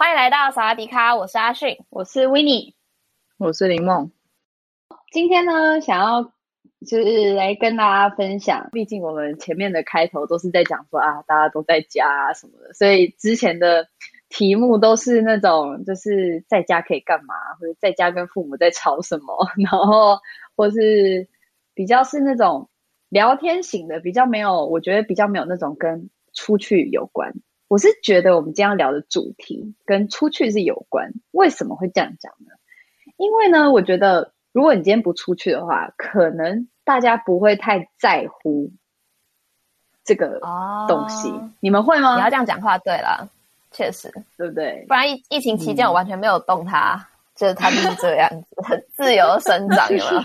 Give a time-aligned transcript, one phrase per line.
[0.00, 2.74] 欢迎来到萨瓦迪卡，我是阿迅，我是 Winnie，
[3.36, 4.12] 我是林梦。
[5.10, 6.22] 今天呢，想要
[6.86, 13.88] 就是来跟大家分享，毕竟我们前面的开头都是在讲说啊，大家都在家啊什么的，所以之前的
[14.28, 19.34] 题目都是那种就是在家可以干嘛，或者在家跟父母在吵什么，
[19.68, 20.16] 然后
[20.54, 21.28] 或是
[21.74, 22.70] 比较是那种
[23.08, 27.34] 聊天型的，比较没有，我觉得比较没有那种跟出去有关。
[27.68, 32.52] 我是觉得我们今天要聊的主题跟出去是有关，为什么会这样讲呢？
[33.16, 38.70] 因为呢，我觉得如果你今天不出去的话，可能大家不会太在乎
[40.04, 40.40] 这个
[40.88, 41.28] 东西。
[41.28, 42.16] 哦、你们会吗？
[42.16, 43.28] 你要这样讲话，对了，
[43.70, 44.84] 确实，对不对？
[44.88, 50.24] 不然疫疫情期间我完全没有动它，嗯、就是它就是这样子，很自由的生长，有没有？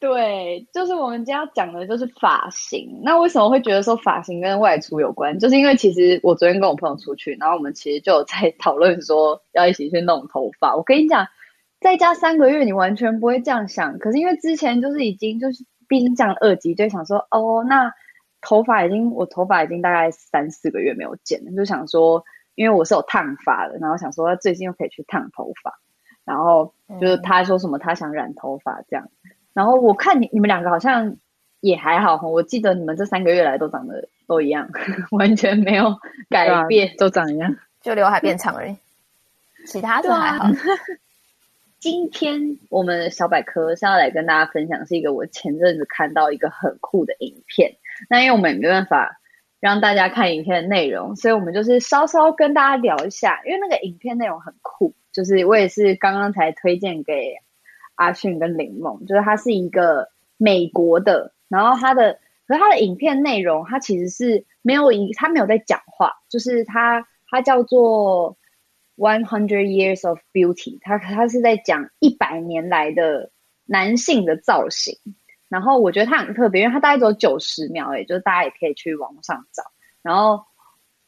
[0.00, 3.02] 对，就是我们今天要讲的就是发型。
[3.04, 5.38] 那为什么会觉得说发型跟外出有关？
[5.38, 10.74] 就是因为其实我昨天跟我朋友出去，然后我们其实就有在 讨论说要一起去弄头发。
[10.74, 11.28] 我跟你讲，
[11.80, 17.92] 在家三个月你完全不会这样想，可是因为之前就是已经就是毕竟降二级，就想说哦，那
[18.40, 25.78] 头发已经我头发已经大概三四个月没有剪了，就想说因为我是有烫发的，然后想说最近又可以去烫头发，
[26.24, 29.10] 然后就是他说什么他想染头发这样。
[29.52, 31.16] 然后我看你你们两个好像
[31.60, 34.70] 也还好，我记得你们这三个月来都长得都一样，
[35.10, 35.96] 完全没有
[36.28, 38.76] 改变，啊、都长一样，就刘海变长而已。
[39.66, 40.44] 其他都还好。
[40.44, 40.52] 啊、
[41.78, 47.76] 今天我们的小百科是要来跟大家分享，是一个我前阵子看到一个很酷的影片。
[48.08, 49.20] 那因为我们也没办法
[49.58, 57.34] 让大家看影片的内容，所以我们就是稍稍跟大家聊一下，因为那个影片内容很酷，就是我也是刚刚才推荐给。
[58.00, 68.38] 阿迅跟林梦，就是他是一个美国的，然后他的，可是他的影片内容，他其实是没有一，他没有在讲话，就是他他叫做
[68.96, 73.30] One Hundred Years of Beauty，他他是在讲一百年来的
[73.66, 74.96] 男性的造型，
[75.50, 79.62] 然后我觉得他很特别，因为他大概只有九十秒，诶，就是大家也可以去网上找，
[80.00, 80.42] 然后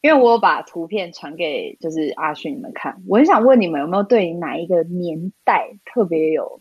[0.03, 6.61] 因为我有把图片传给就是阿迅你们看，我很想问你们有没有对哪一个年代特别有。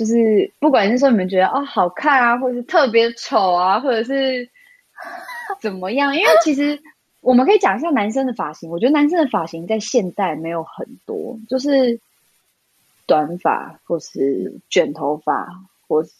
[0.00, 4.48] 就是不管是说你们觉得哦好看啊，或者是特别丑啊，或者是
[5.60, 6.16] 怎么样？
[6.16, 6.80] 因为其实
[7.20, 8.70] 我们可以讲一下男生的发型。
[8.70, 12.00] 我觉得男生的发型在现代没有很多，就是
[13.04, 15.46] 短发或是卷头发，
[15.86, 16.10] 或是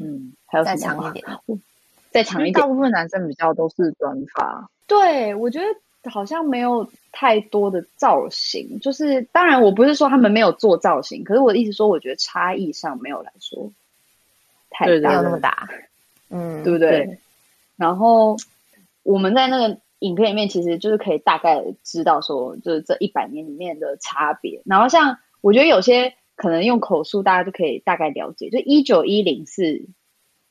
[0.00, 1.26] 嗯，还有再长一点，
[2.10, 2.54] 再长一点。
[2.54, 4.70] 大部分男生比较都是短发。
[4.86, 5.66] 对，我觉得。
[6.10, 13.72] 好像没有太多的造型，就是当然我不是说他们没有做造型，可是我的意思说，我觉得差异上没有来说
[14.70, 15.68] 太大，没有那么大，
[16.30, 16.90] 嗯，对不对？
[16.90, 17.18] 对。
[17.76, 18.36] 然后
[19.02, 24.62] 我们在那个影片里面，其实就是可以大概知道说，就是这一百年里面的差别。
[24.64, 29.86] 然后像我觉得有些可能用口述，大家就可以大概了解，就一九一零是。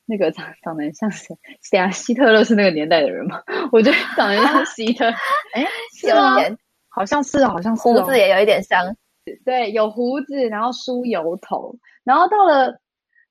[0.06, 1.34] 那个长长得像谁？
[1.62, 1.90] 谁啊？
[1.90, 3.42] 希特勒是那个年代的人吗？
[3.72, 5.06] 我觉得长得像希特，
[5.54, 5.66] 哎，
[6.02, 8.94] 有一点，好像是，好像是胡子也有一点像，
[9.44, 12.78] 对，有胡子，然后梳油头，然后到了，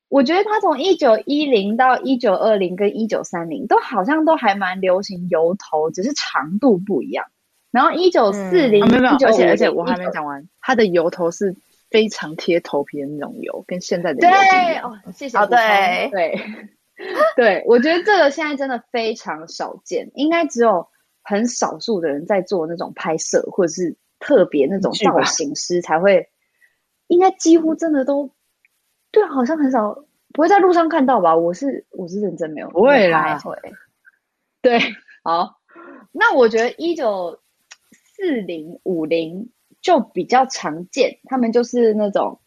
[0.09, 7.25] 我觉得他从一九一零到一九二零跟一九三零都好像都还蛮流行油头，只是长度不一样。
[7.71, 11.55] 然后一九四零，没有没有，而且而且我还没讲完，他的油头是。
[11.93, 14.19] 非常贴头皮的那种油，跟现在的。
[14.21, 15.37] 对哦，谢谢。
[15.37, 16.35] 哦，对对
[17.35, 20.87] 对，我觉得这个现在真的非常少见，应该只有
[21.21, 26.27] 很少数的人在做那种拍摄，或者是特别那种造型师才会。
[27.05, 28.31] 应该几乎真的都
[29.11, 29.93] 对，好像很少
[30.33, 31.35] 不会在路上看到吧？
[31.35, 33.55] 我是我是认真没有，不会啦，会。
[34.63, 34.79] 对，
[35.23, 35.59] 好，
[36.11, 37.39] 那我觉得一九
[37.91, 39.51] 四零五零。
[39.83, 42.39] 就比较常见，他们就是那种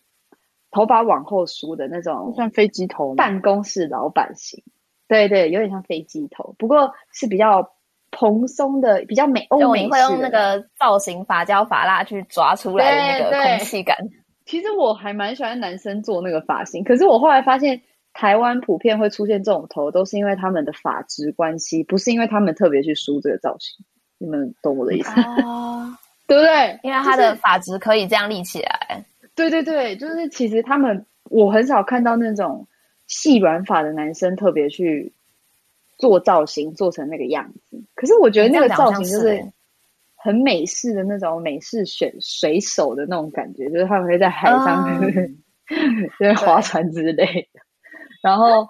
[0.72, 4.64] 头发往后梳的那种，像飞机头，办公室老板型。
[5.06, 7.70] 对对，有点像飞机头，不过是比较
[8.10, 9.90] 蓬松的，比较美欧美式。
[9.90, 13.96] 会用那个造型发胶发蜡去抓出来的那个空气感。
[14.46, 23.84] 其实我还蛮喜欢男生做那个发型，可是我后来发现台湾普遍会出现这种头，都是因为他们的发质关系，不是因为他们特别去梳这个造型。
[24.18, 25.98] 你们懂我的意思啊？
[26.26, 26.80] 对不对？
[26.82, 29.04] 因为他的发质可以这样立起来。
[29.34, 32.66] 对对对，就是其实他们，我很少看到那种
[33.06, 35.12] 细软发的男生特别去
[35.98, 37.82] 做造型，做成那个样子。
[37.94, 39.44] 可是我觉得那个造型就是
[40.16, 45.00] 很美式的那种美式选水手的那种感觉，就是他们会在海上
[46.18, 47.60] 就是划船之类的。
[48.22, 48.68] 然后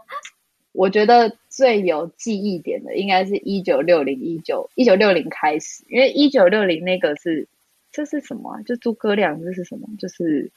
[0.77, 7.49] 我觉得最有记忆点的，应该是一九六零一九一九六零开始，因为一九六零那个是
[7.91, 8.63] 这是什么啊？
[8.63, 9.89] 就诸葛亮，这是什么？
[9.99, 10.51] 就是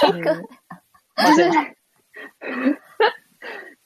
[0.00, 0.42] 诸葛亮，
[1.26, 1.50] 就是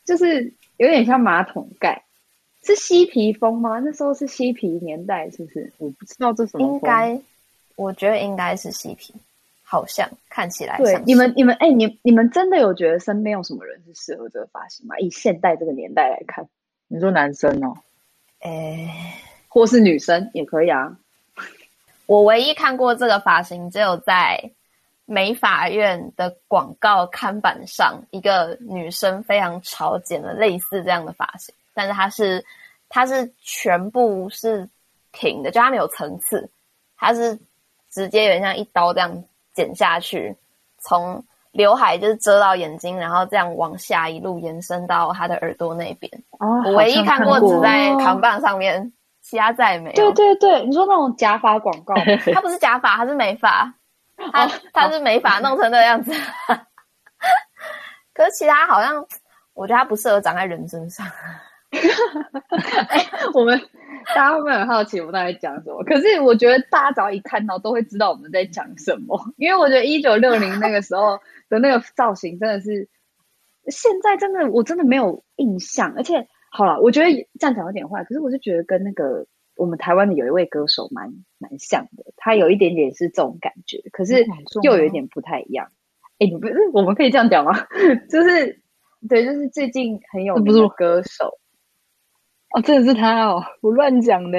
[0.04, 2.04] 就是有点像马桶盖，
[2.62, 3.80] 是嬉皮风吗？
[3.80, 5.72] 那时候是嬉皮年代，是不是？
[5.78, 7.20] 我不知道这什么风，应该
[7.74, 9.12] 我觉得应该是嬉皮。
[9.72, 14.98] 好像看起来对你们，你们哎，你你们真的有觉得身边有什么人是适合这个发型吗？
[14.98, 16.46] 以现代这个年代来看，
[16.88, 17.74] 你说男生哦，
[18.40, 19.14] 哎，
[19.48, 20.94] 或是女生也可以啊。
[22.04, 24.50] 我唯一看过这个发型，只有在
[25.06, 32.44] 美法院的广告看板上，一个女生非常潮剪了类似这样的发型，但是它是
[32.90, 34.68] 它是全部是
[35.12, 36.50] 平的，就它没有层次，
[36.98, 37.38] 它是
[37.90, 39.24] 直接有点像一刀这样。
[39.54, 40.36] 剪下去，
[40.78, 46.10] 从刘海就是遮到眼睛，然后这样往下一路延伸到他的耳朵那边。
[46.38, 48.90] 哦，我唯一看过只在扛棒上面，哦、
[49.20, 49.94] 其他再也没有。
[49.94, 51.94] 对对对，你说那种假发广告，
[52.32, 53.72] 他不是假发，他是美发，
[54.32, 56.12] 他他是美发弄成那样子。
[56.12, 56.58] 哦、
[58.14, 59.04] 可是其他好像，
[59.52, 61.06] 我觉得他不适合长在人身上。
[61.70, 63.60] 欸、 我们。
[64.08, 65.82] 大家会不会很好奇我们在讲什么？
[65.84, 69.18] 可是我觉得大家只要一看到，都会知道我们在讲什么。
[69.36, 71.18] 因为我觉得一九六零那个时候
[71.48, 72.88] 的那个造型真的是，
[73.68, 75.94] 现在真的我真的没有印象。
[75.96, 79.26] 而且好了，我觉得这样讲有点坏，可是我就觉得跟那个
[79.56, 84.24] 我们台湾的有一位歌手蛮蛮像的，他有一点点是这种感觉，可是
[84.62, 85.68] 又有一点不太一样。
[86.18, 87.52] 哎，你不是我们可以这样讲吗？
[88.10, 88.60] 就是
[89.08, 91.38] 对，就是最近很有名的歌手。
[92.54, 93.42] 哦，真的是他哦！
[93.62, 94.38] 我乱讲的，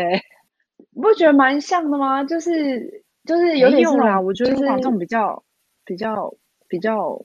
[0.92, 2.24] 你不觉得蛮像的吗？
[2.24, 4.20] 就是就是有点用啦。
[4.20, 5.44] 我觉得卢广仲比较
[5.84, 6.34] 比较
[6.68, 7.20] 比较，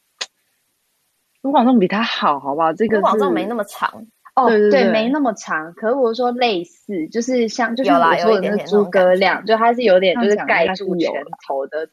[1.43, 2.73] 卢广仲比他好，好不好？
[2.73, 5.73] 这个卢广仲没那么长哦，对，对，对，对，没那么长。
[5.75, 11.11] 可是我说类似，就是像就是我说的那诸葛亮，就他是有点就是盖住拳
[11.47, 11.87] 头的，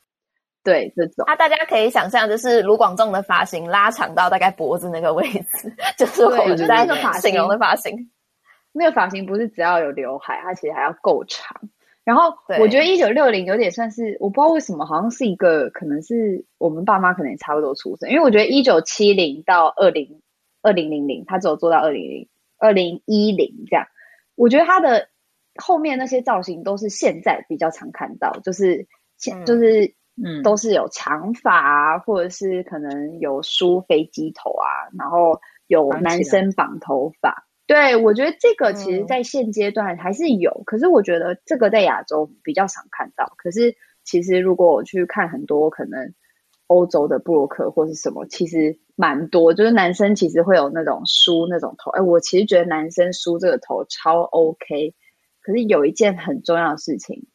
[0.63, 1.25] 对这种。
[1.25, 6.87] 啊，大家可以想象，就是卢广仲的发型拉长到大概脖子那个位置， 就是我们在
[7.19, 8.09] 形容的发型。
[8.77, 11.69] 那个发型不是只要有刘海，它其实还要够长。
[12.03, 20.21] 然后我觉得一九六零有点算是，我不知道为什么，好像是一个可能是我们爸妈可能也差不多出生，因为我觉得一九七零到二零
[20.61, 22.27] 二零零零，他只有做到二零零
[22.59, 23.87] 二零一零这样。
[24.35, 25.07] 我觉得他的
[25.55, 28.85] 后面那些造型都是现在比较常看到，就是
[29.17, 37.44] 现、嗯、就是嗯都是有长发啊，或者是可能有梳飞机头啊，然后有男生绑头发。
[37.67, 43.33] 对，我觉得这个其实，在现阶段还是有，嗯，可是我觉得这个在亚洲比较常看到。
[43.37, 46.13] 可是其实如果我去看很多可能
[46.67, 51.89] 欧洲的部落客或是什么，其实蛮多，就是男生其实会有那种梳那种头。
[51.89, 54.93] 哎，我其实觉得男生梳这个头超 OK。
[55.41, 57.25] 可是有一件很重要的事情，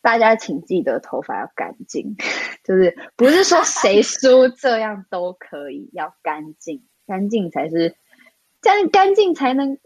[0.00, 2.14] 大家请记得头发要干净，
[2.62, 7.96] 就是不是说谁梳这样都可以，要干净，干净才是。
[8.64, 9.76] 这样干净才能，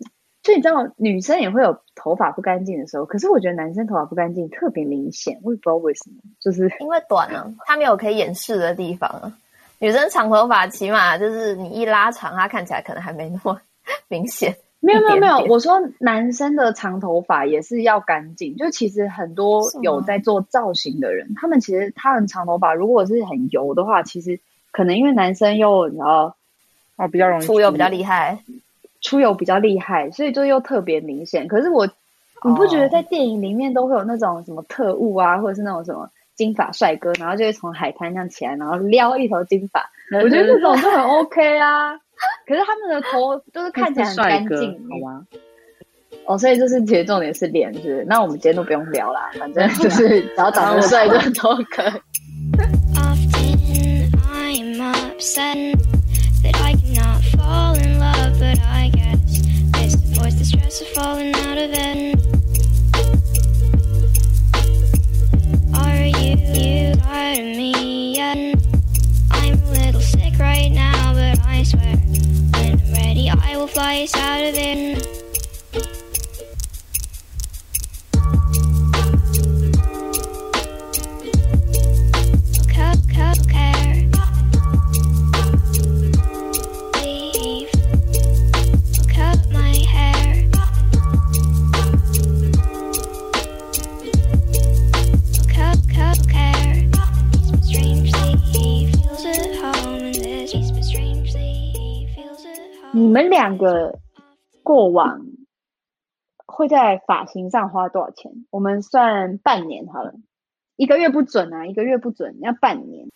[0.45, 3.05] 就你知道，女生也会有头发不干净的时候。
[3.05, 9.33] 可是我觉得男生头发不干净特别明显，我也不知道为什么，就是因为短啊，他没有可以掩饰的地方啊。
[9.81, 13.61] 女生长头发起码就是你一拉长，它看起来可能还没那么
[14.07, 14.55] 明显。
[14.81, 18.57] 没有没有没有，我说男生的长头发也是要干净。
[18.57, 24.39] 就其实很多有在做造型的人，他们其实他们长头发如果是很油的话，其实
[24.71, 26.37] 可能因为男生又你知道
[26.95, 28.39] 哦比较容易出油比较厉害。
[29.01, 31.47] 出游比较厉害，所以就又特别明显。
[31.47, 39.89] 可是我，你不觉得在电影里面都会有那种什么特务啊，或者是那种什么金发帅哥，然后就会从海滩上起来，然后撩一头金发。
[40.23, 41.97] 我觉得这种就很 OK 啊。
[42.47, 45.25] 可是他们的头都是看起来很干净，好吗？
[46.27, 48.05] 哦，所以就是其实重点是脸，是不是？
[48.09, 51.93] 那我们今天都不用聊啦，反正 就是只要长得帅就都可以。
[58.39, 59.43] but I guess
[59.73, 62.19] this avoids the stress of falling out of it.
[65.75, 68.37] Are you, you tired of me yet?
[69.31, 74.03] I'm a little sick right now, but I swear when I'm ready, I will fly
[74.03, 75.05] us out of it.
[82.63, 83.68] Okay, okay, okay.
[102.99, 104.01] 你们两个
[104.65, 105.21] 过往
[106.47, 108.33] 会在发型上花多少钱？
[108.51, 110.13] 我们算半年好了，
[110.75, 113.07] 一个月不准啊，一个月不准，要半年。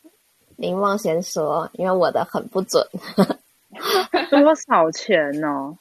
[0.57, 2.87] 林梦先说，因为我的很不准。
[4.31, 5.77] 多少钱呢？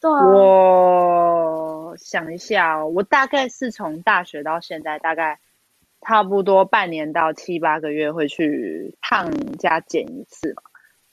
[0.00, 5.38] 对啊，我想一下哦，我大概是从大学到现在，大概
[6.00, 10.62] 差不多半年到七八个月会去烫加剪一次嘛。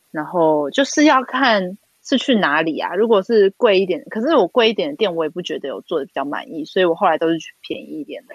[0.09, 1.77] 然后就是要看
[2.09, 2.95] 是去哪里啊。
[2.95, 8.33] 如果是贵一点，可是我贵一点的店，我也不觉得有做的比较满意，所以我后来都是去便宜一点的。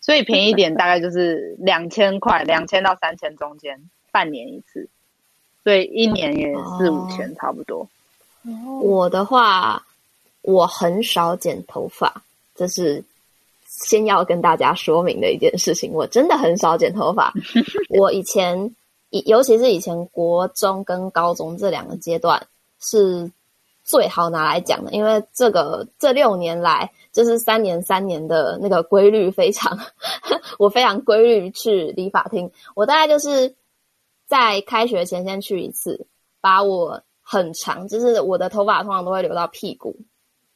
[0.00, 4.86] 所以便宜一点大概就是两千块，两千到三千中间，半年一次，
[5.64, 7.88] 所以一年也四五千差不多。
[8.82, 9.82] 我的话，
[10.42, 12.22] 我很少剪头发，
[12.54, 13.02] 这是
[13.66, 15.90] 先要跟大家说明的一件事情。
[15.90, 17.32] 我真的很少剪头发。
[17.98, 18.70] 我以前，
[19.24, 22.46] 尤其是以前国中跟高中这两个阶段
[22.84, 23.32] 是
[23.82, 29.78] 最好拿来讲的，因为这个这六年来就是三年三年的那个规律非常，
[30.58, 32.50] 我非常规律去理发厅。
[32.74, 33.54] 我大概就是
[34.26, 36.06] 在开学前先去一次，
[36.40, 37.02] 把我。
[37.26, 39.96] 很长，就是我的头发通常都会留到屁股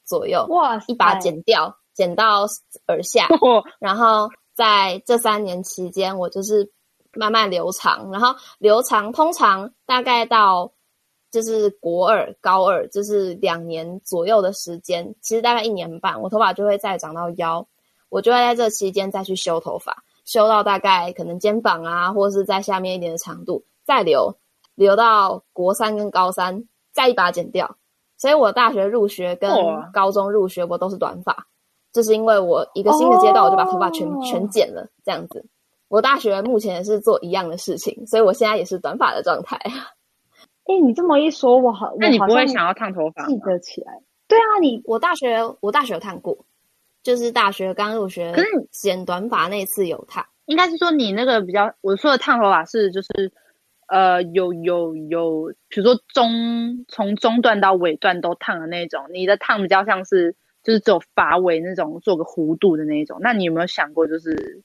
[0.05, 2.45] 左右，哇，一把剪掉，剪到
[2.89, 3.27] 耳下，
[3.79, 6.71] 然后在这三年期间，我就是
[7.15, 10.71] 慢慢留长，然后留长，通常大概到
[11.31, 17.67] 就是国二、高二，就是两年左右的时间，其实大概一年半，我头发就会再长到腰，
[18.09, 24.37] 我就会在这期间再去修头发，修到大概可能肩膀啊，或是在下面一点的长度，再留。
[24.75, 27.77] 留到国三跟高三，再一把剪掉。
[28.17, 29.51] 所以我大学入学跟
[29.93, 31.49] 高中入学，我都是短发，
[31.93, 34.25] 就是因为我一个新的阶段，我就把头发全、oh.
[34.25, 35.45] 全剪了，这样子。
[35.89, 39.61] 我大学目前也是做一样的事情，所以我现在也是短发的状态。
[40.69, 43.27] 哎、欸，你这么一说，我好，那你不会想要烫头发？
[43.27, 44.01] 记得起来。
[44.29, 46.47] 对啊，你我大学我大学有烫过，
[47.03, 50.25] 就是大学刚入学，可是剪短发那次有烫。
[50.47, 53.33] 应该是说你那个比较，我说的烫头发是就是。
[53.91, 63.17] 呃，有有有，比如说中从中段到尾段都烫的那种，你的烫比较像是就是只有发尾那种，做个弧度的那种。
[63.23, 64.63] 那你有没有想过，就是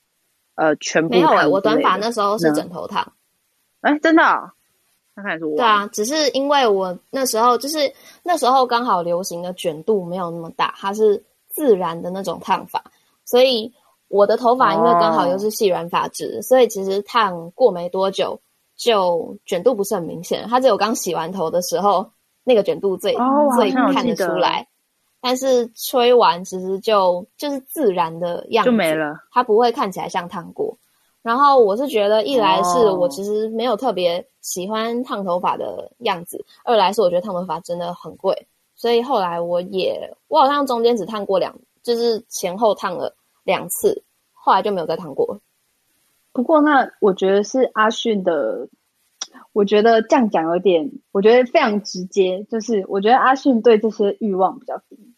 [0.56, 1.14] 呃全部？
[1.14, 3.14] 没有哎、欸，我短发那时候是枕头烫。
[3.80, 4.50] 哎、欸，真的、哦？
[5.56, 7.92] 对啊，只是因为我那时候就是
[8.22, 12.82] 那时候刚好流行的卷度没有那么大，它是自然的那种烫法，
[13.24, 13.72] 所以
[14.08, 18.40] 我的头发因为刚好又是细软发质，哦、所以其实烫过没多久。
[18.76, 22.10] 就卷度不是很明显，它只有刚洗完头的时候
[22.42, 24.66] 那个卷度最、哦、最看得出来，
[25.20, 30.76] 但是吹完其实就就是自然的样子，就没了，它不会看起来像烫过。
[31.24, 44.02] 然后我是觉得，一来是我其实没有特别喜欢烫头发的样子，哦、二来是我觉得烫头发真的很贵，所以后来我也我好像中间只烫过两，就是前后烫了两次，
[44.34, 45.40] 后来就没有再烫过。
[46.34, 48.68] 不过，那我觉得是阿迅的，
[49.54, 55.14] 我觉得这样讲有点，我觉得非常直接，就是我觉得阿迅对这些欲望比较低。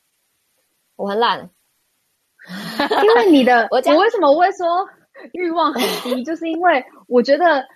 [0.94, 1.50] 我很懒，
[3.02, 4.88] 因为你的， 我我为什么我会说
[5.32, 7.66] 欲望很低，就是因为我觉得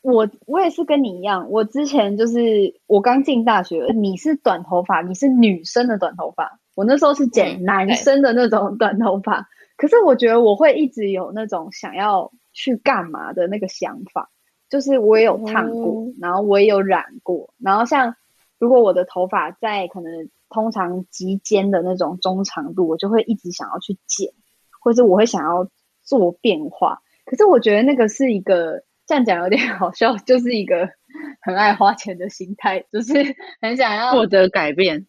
[0.00, 12.32] 我我也是跟你一样，我之前就是我刚进大学，你是短头发，你是女生的短头发，我那时候是剪男生的那种短头发，嗯、可是我觉得我会一直有那种想要。
[12.56, 14.30] 去干嘛的那个想法，
[14.70, 18.14] 就是我也有烫过，嗯、然后我也有染过，然后像
[18.60, 24.32] 如果我的头发在可能通常及肩的那种中长度，我就会一直想要去剪，
[24.80, 25.66] 或者我会想要
[26.04, 27.00] 做变化。
[27.24, 30.88] 可是我觉得那个是一个这样讲有点 好笑，就是一个
[31.40, 33.14] 很爱花钱的心态，就是
[33.60, 35.06] 很想要获得改变。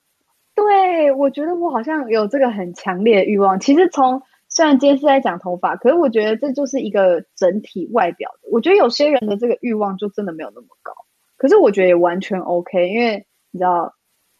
[0.55, 3.59] 对，我觉得我好像有这个很强烈的欲望。
[3.59, 8.47] 其实从虽然今天是在讲头发，可是我觉得这就是一个整体外表的。
[8.49, 10.93] 我觉得有些人的这个欲望就真的没有那么高，
[11.35, 13.93] 可是我觉得也完全 OK，因为你知道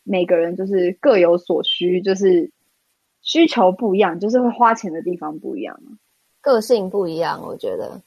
[0.04, 2.52] 每个人就是各有所需，就是
[3.22, 5.78] 需求不一样，就是会花钱的地方不一样，
[6.46, 7.42] 个性不一样。
[7.44, 8.00] 我觉得，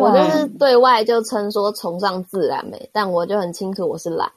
[0.00, 4.30] 我就是对外就称说崇尚自然美，但我就很清楚我是懒，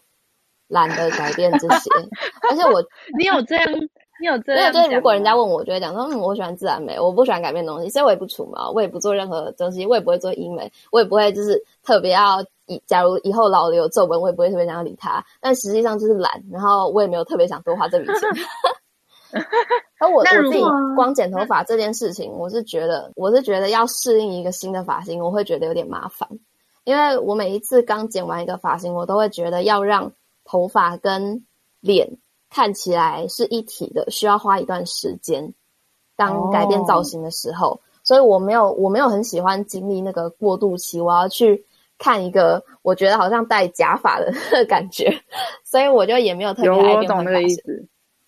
[0.68, 1.92] 懒得改变这些。
[2.50, 2.84] 而且我，
[3.20, 3.66] 你有这样，
[4.20, 15.24] 你有这样，对，就是如果人家问我，我就会讲说，嗯，我喜欢自然美，我不喜欢改变东西，所以我也不除毛，我也不做任何东西，我也不会做医美，我也不会就是特别要以，假如以后老了有皱纹，我也不会特别想要理它。
[15.40, 18.16] 但实际上就是懒，然后我也没有特别想多花这笔钱。
[20.00, 20.62] 而我我自己
[20.96, 26.30] 光剪头发这件事情，我是觉得我是觉得要适应一个新的发型，我会觉得有点麻烦，
[26.84, 30.12] 因为我每一次刚剪完一个发型，我都会觉得要让
[30.46, 31.46] 头发跟
[31.80, 32.18] 脸
[32.50, 35.54] 看起来是一体的，需要花一段时间。
[36.16, 41.66] 当改变造型的时候，哦、所以我没有我没有很喜欢经历那个过渡期，我要去
[41.98, 44.32] 看一个我觉得好像戴假发的
[44.70, 45.12] 感觉，
[45.66, 47.58] 所以我就也没有特别爱变换发型。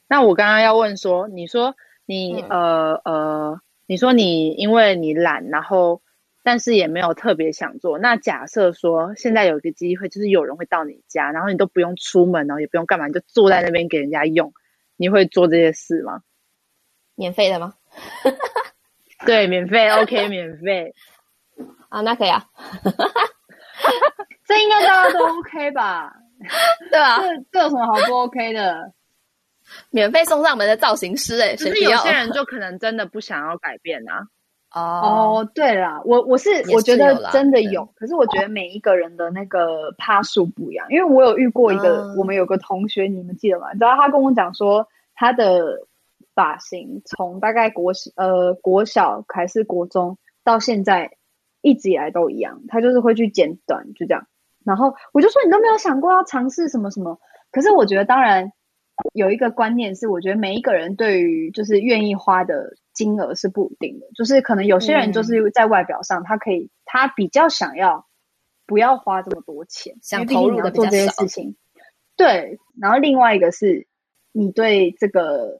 [0.07, 6.01] 那我刚刚要问说，你说你、嗯、呃呃，你说你因为你懒，然后
[6.43, 7.97] 但是也没有特别想做。
[7.97, 14.53] 那假设说现在有一个机会，就是有人会到你家，然后你都不用出门哦，也不用干嘛，你就坐在那边给人家用，
[14.95, 16.21] 你会做这些事吗？
[17.15, 17.73] 免费的吗？
[19.25, 20.93] 对，免费，OK，免费
[21.89, 22.45] 啊，那可以啊。
[24.45, 26.13] 这应该大家都 OK 吧？
[26.91, 28.93] 对啊，这这有什么好不 OK 的？
[29.89, 34.27] 免费送上门的造型师，哎，可是有些人就可能真的不想要改变啊。
[34.73, 43.71] 哦，哦，对啦，我我是我觉得真的有，可是我觉得每一个人的那个趴数不一样，因为我有遇过一个，嗯、我们有个同学，你们记得吗？
[43.71, 45.79] 你知道他跟我讲说，他的
[46.33, 51.09] 发型从大概国呃国小还是国中到现在
[51.61, 54.27] 一直以来都一样，他就是会去剪短，就这样。
[54.65, 57.17] 然后我就说，你都没有想过要尝试什么什么？
[57.49, 58.51] 可是我觉得当然。
[59.13, 68.07] 有一个观念是，我觉得每一个人对于就是愿意花的金额是不一定的，就是可能有些人就是在外表上，他可以他比较想要
[68.65, 71.55] 不要花这么多钱，想投入的做这些事情。
[72.15, 73.87] 对，然后另外一个是
[74.31, 75.59] 你对这个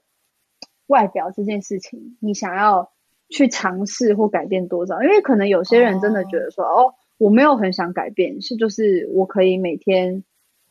[0.86, 2.90] 外表这件事情，你想要
[3.28, 5.02] 去尝试或改变多少？
[5.02, 10.24] 因为可能有些人真的觉得说，哦，哦，我没有很想改变，是就是我可以每天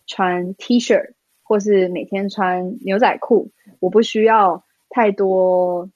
[0.07, 1.13] 穿 T 恤。
[1.47, 3.47] 或是每天穿牛仔裤，
[3.79, 5.87] 我不需要太多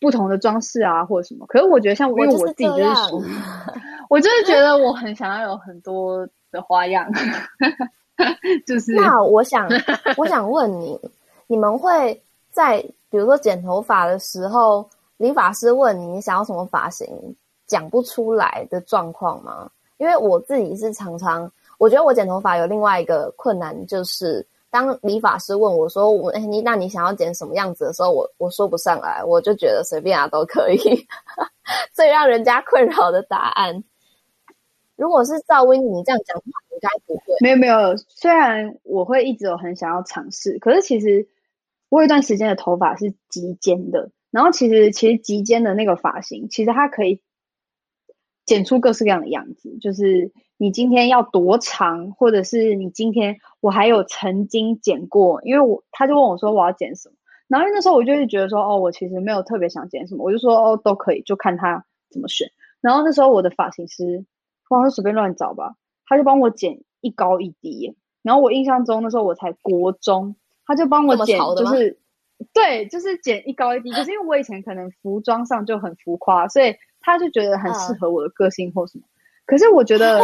[0.00, 1.44] 不同的装饰啊，或者什么。
[1.48, 3.28] 可是我觉得，像因为我自己就是属于，
[4.08, 7.10] 我就是觉得我很想要有很多的花样。
[8.64, 9.68] 就是那我想，
[10.16, 10.96] 我想问你，
[11.48, 17.08] 你们会在比如说剪头发的时候，理发师问你你想要什么发型，
[17.66, 19.68] 讲不出来的状况吗？
[19.96, 24.46] 因为我自己是常常，我觉得我剪头发有另外一个困难就是。
[24.70, 30.78] 当理发师问我说：“我哎，你那你想要剪什么样子的时候，我我说不上来，我就觉得随便啊都可以。
[31.92, 33.82] 最让人家困扰的答案，
[34.96, 37.22] 如果是赵薇你这样讲话，应该不会。
[37.40, 41.26] 没有没有，虽然我会一直有很想要尝试，可是其实
[41.88, 47.20] 我有一段时间的头发是极尖的，然后其实其实极尖的那个发型，其实它可以
[48.48, 50.32] 剪出各式各样的样子，就是。
[50.60, 57.14] 你今天要多长，或者是你今天我还有曾经剪过，因为我他就问我说我要剪什么，
[57.46, 62.50] 然后那时候我就会觉得说哦，我其实没有特别想剪什么，我就说哦都可以，就看他怎么选。
[62.80, 64.24] 然后那时候我的发型师，
[64.70, 67.96] 哇，他随便乱找吧，他就帮我剪一高一低。
[68.22, 70.34] 然后我印象中那时候我才国中，
[70.66, 72.00] 他就帮我剪，就是
[72.52, 73.92] 对，就是剪一高一低。
[73.92, 79.04] 可是因为我以前可能服装上就很浮夸，所以他就觉得很适合我的个性或什么。
[79.46, 80.20] 可是我觉得，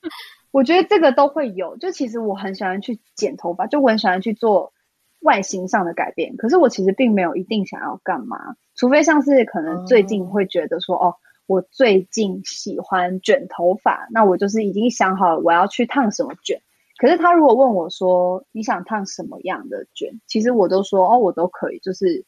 [0.50, 1.76] 我觉得这个都会有。
[1.76, 4.72] 就其实我很喜欢去剪头发，就我很喜欢去做
[5.20, 6.36] 外形上的改变。
[6.36, 11.14] 可是我其实并没有一定想要干嘛，除非像是可能最近会觉得说，哦，
[11.46, 16.60] 我最近喜欢卷头发，那我就是已经想好了我要去烫什么卷。
[16.96, 21.78] 可是他如果问我说你想烫什么样的卷，其实我都说哦，我都可以。
[21.80, 22.24] 就是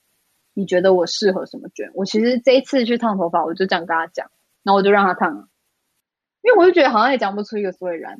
[0.58, 4.26] 你觉得我适合什么卷，我其实这一次去烫头发，我就这样跟他讲，
[4.62, 5.46] 然后我就让他烫了。
[6.40, 8.18] 因为我就觉得好像也讲不出一个所以然，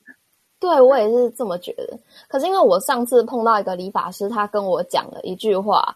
[0.58, 1.98] 对，我也是这么觉得。
[2.26, 5.94] 可是因为我上次碰到一个理发师，他跟我讲了一句话，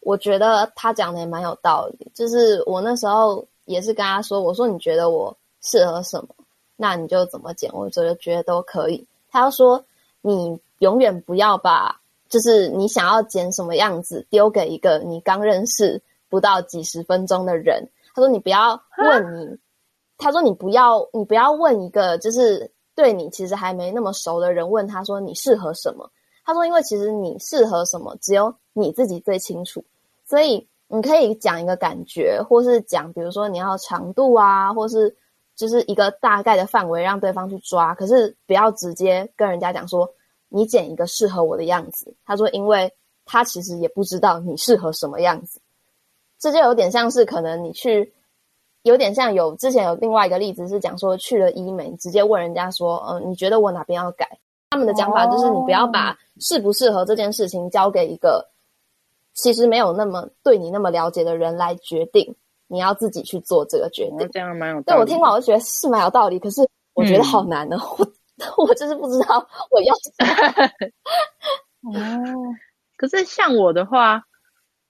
[0.00, 2.10] 我觉得他讲的也蛮有道理。
[2.12, 6.28] 就是我那时候也是跟他说：“我说你觉得我适合什么，
[6.76, 9.84] 那你就怎么剪，我觉得觉得都可以。”他说
[10.20, 11.97] ：“你永远不要把
[12.28, 19.58] 就是你想要剪什么样子丢给一个你刚认识不到几十分钟的人。”他说：“你不要问你。”
[20.18, 26.10] 他说：“你不要，你不要问一个就是对你其实还没那么熟的人，问他说你适合什么？
[26.44, 29.84] 他说，因为其实你适合什么，只有你自己最清楚。
[30.24, 35.16] 所以你可以讲一个感觉，或是讲，比如说你要长度啊，或是
[35.54, 40.10] 就是一个大概的范围让对方去抓，可是不要直接跟人家讲说
[40.48, 42.14] 你剪一个适合我的样子。
[42.24, 42.92] 他说，因为
[43.24, 45.60] 他其实也不知道你适合什么样子，
[46.38, 48.12] 这就有点像是可能你去，
[48.82, 54.26] 有点像有之前有另外一个例子是讲说去了医美，直接问人家说，嗯、呃，你觉得我哪边要改？
[54.70, 58.46] 他们的讲法就是你不要把适不适合这件事情交给一个
[59.34, 62.34] 其实没有那么对你那么了解的人来决定。
[62.70, 64.82] 你要自己去做这个决定，这样蛮有。
[64.82, 66.60] 对，我听完我就觉得是蛮有道理，可是
[66.92, 68.04] 我觉得好难哦，嗯、我
[68.56, 70.10] 我就是不知道我要什
[71.82, 71.98] 么。
[71.98, 72.54] 哦，
[72.96, 74.24] 可是像我的话，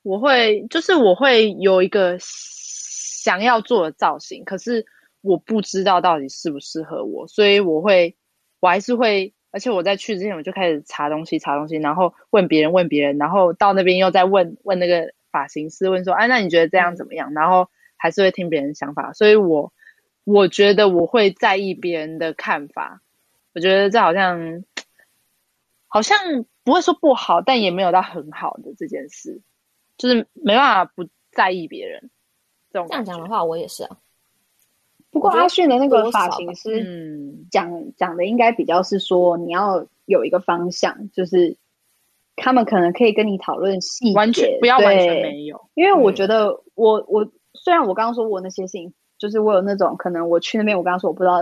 [0.02, 4.84] 我会就是我会有一个想要做的造型，可是
[5.20, 8.16] 我不知道到底适不适合我，所以我会
[8.60, 15.12] 我还是会，而且我在去之前我就开始查东西，查东西，然后问别人，问别人，然后到那边又再问问那个。
[15.30, 19.74] 发型师问说：“哎，那你觉得这样怎么样？”然后还是会听别人想法，所以我
[20.24, 23.02] 我觉得我会在意别人的看法。
[23.58, 24.62] 我觉得这好像
[25.88, 26.16] 好像
[26.62, 29.40] 不会说不好，但也没有到很好的这件事，
[29.96, 32.08] 就是没办法不在意别人。
[32.72, 33.96] 这种这样讲的话，我也是啊。
[35.10, 41.56] 不过阿迅的那个发型师，嗯，讲讲的应该比较是说你要有一个方向，就是。
[42.40, 45.60] 他们可能可以跟你讨论细节，完全不要完全没有。
[45.74, 51.38] 因为我觉得我我虽然我刚刚说我那些事情，就是我有那种可能我去那边，我刚刚说我不知道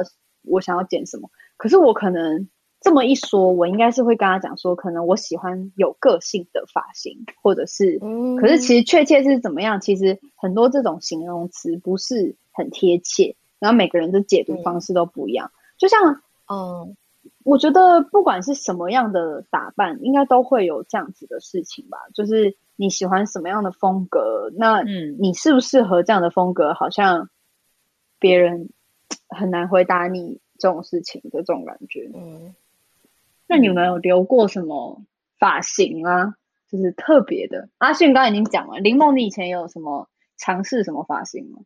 [0.46, 2.48] 我想要剪什么，可是我可能
[2.80, 16.96] 这么一说，我应该是会跟他讲说，可能我喜欢有个性的发型，或者是，嗯，可是其实确切是怎么样，其实很多这种形容词不是很贴切，然后每个人的解读方式都不一样，就像嗯。
[17.42, 21.98] 我觉得不管是什么样的打扮，应该都会有这样子的事情吧。
[22.12, 27.28] 就是你喜欢什么样的风格，那嗯，你适不适合这样的风格，好像
[28.18, 28.70] 别人
[29.28, 32.10] 很难回答你这种事情的这种感觉。
[32.14, 32.54] 嗯，
[33.46, 35.02] 那你们有留过什么
[35.38, 36.34] 发型啊？
[36.70, 37.68] 就是特别的。
[37.78, 41.60] 阿迅刚刚已经讲了，林梦，你以前有什么尝试什么发型吗？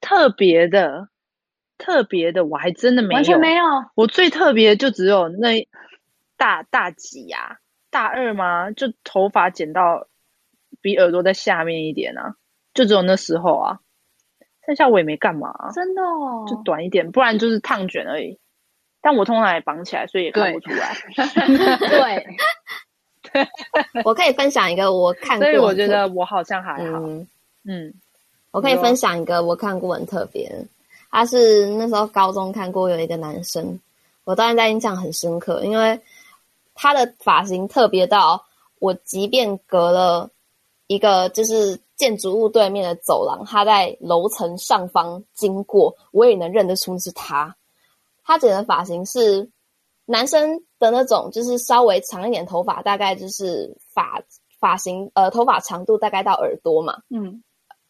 [0.00, 1.08] 特别的。
[1.78, 3.64] 特别的我还真的没有，完全没有。
[3.96, 5.66] 我最特别就只有那
[6.36, 7.56] 大大几呀、啊，
[7.90, 8.70] 大二吗？
[8.70, 10.06] 就头发剪到
[10.80, 12.36] 比耳朵在下面一点啊，
[12.72, 13.80] 就只有那时候啊。
[14.66, 18.38] 剩下我也没干嘛，真的哦，就短一点，不然就是烫卷而已。
[19.00, 20.94] 但我通常也绑起来，所以也看不出来。
[21.88, 22.26] 对，
[23.32, 23.48] 对
[24.04, 27.00] 我可以分享一个我看过，所以我觉得我好像还好。
[27.00, 27.26] 嗯，
[27.64, 27.94] 嗯
[28.52, 30.48] 我可以分享一个我看过很特别。
[31.10, 33.78] 他是那时候高中看过有一个男生，
[34.24, 36.00] 我到现在印象很深刻，因为
[36.74, 38.46] 他的发型特别到
[38.78, 40.30] 我，即便隔了
[40.86, 47.54] 一个就是建筑物对面的走廊，他在楼层上方经过，我也能认得出是他。
[48.24, 49.52] 他剪的发型是
[50.04, 54.20] 男生的那种，就是稍微长一点头发，大概就是发
[54.58, 57.44] 发型呃头发长度大概到耳朵嘛，嗯，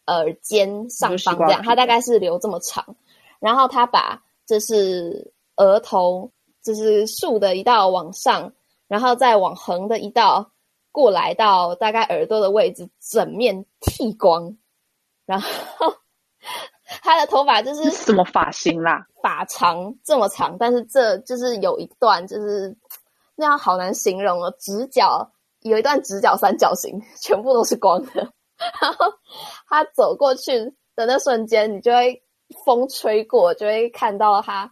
[0.05, 2.95] 耳尖上方这样，他大概是留这么长。
[3.39, 6.29] 然后他把就是额头
[6.61, 8.53] 就是竖的一道往上，
[8.87, 10.51] 然后再往横的一道
[10.93, 14.57] 过来到大概耳朵的位置，整面剃光。
[15.25, 15.93] 然后
[17.01, 19.05] 他的头发就是什么发型啦？
[19.21, 22.73] 发长这么长，但是这就是有一段就是
[23.35, 25.29] 那样好难形容哦，直角
[25.59, 28.31] 有一段直角三角形，全部都是光的。
[28.81, 29.13] 然后
[29.67, 32.23] 他走过去的那瞬间，你就会。
[32.65, 34.71] 风吹过，就会看到他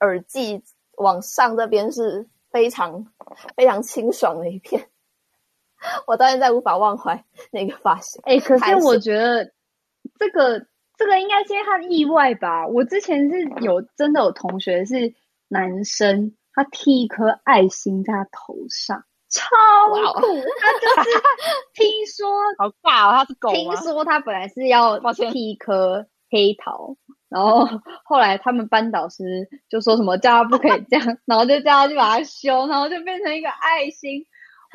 [0.00, 0.60] 耳际
[0.96, 3.06] 往上这边是非常
[3.54, 4.90] 非常清爽的一片。
[6.06, 8.20] 我到现在无法忘怀那个发型。
[8.24, 9.44] 哎、欸，可是我觉得
[10.18, 10.58] 这个
[10.96, 12.66] 这个应该是因为他意外吧。
[12.66, 15.14] 我之前是有真的有同学是
[15.48, 19.48] 男生，他剃一颗爱心在他头上，超
[20.14, 20.20] 酷。
[20.60, 21.18] 他就是
[21.74, 23.52] 听说 好尬哦，他是狗？
[23.52, 24.98] 听说他本来是要
[25.30, 26.06] 剃一颗。
[26.30, 26.96] 黑桃，
[27.28, 27.64] 然后
[28.02, 29.22] 后来他们班导师
[29.68, 34.20] 就说什么叫他不可以这样，然后就叫他去把它修，然后就变成一个爱心。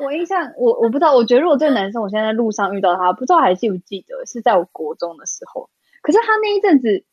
[0.02, 5.68] 我印象我我不知道，我觉得如果这个男生我现在在路上遇到他，不知道还记不记得是在我国中的时候。
[6.02, 7.04] 可是他那一阵子，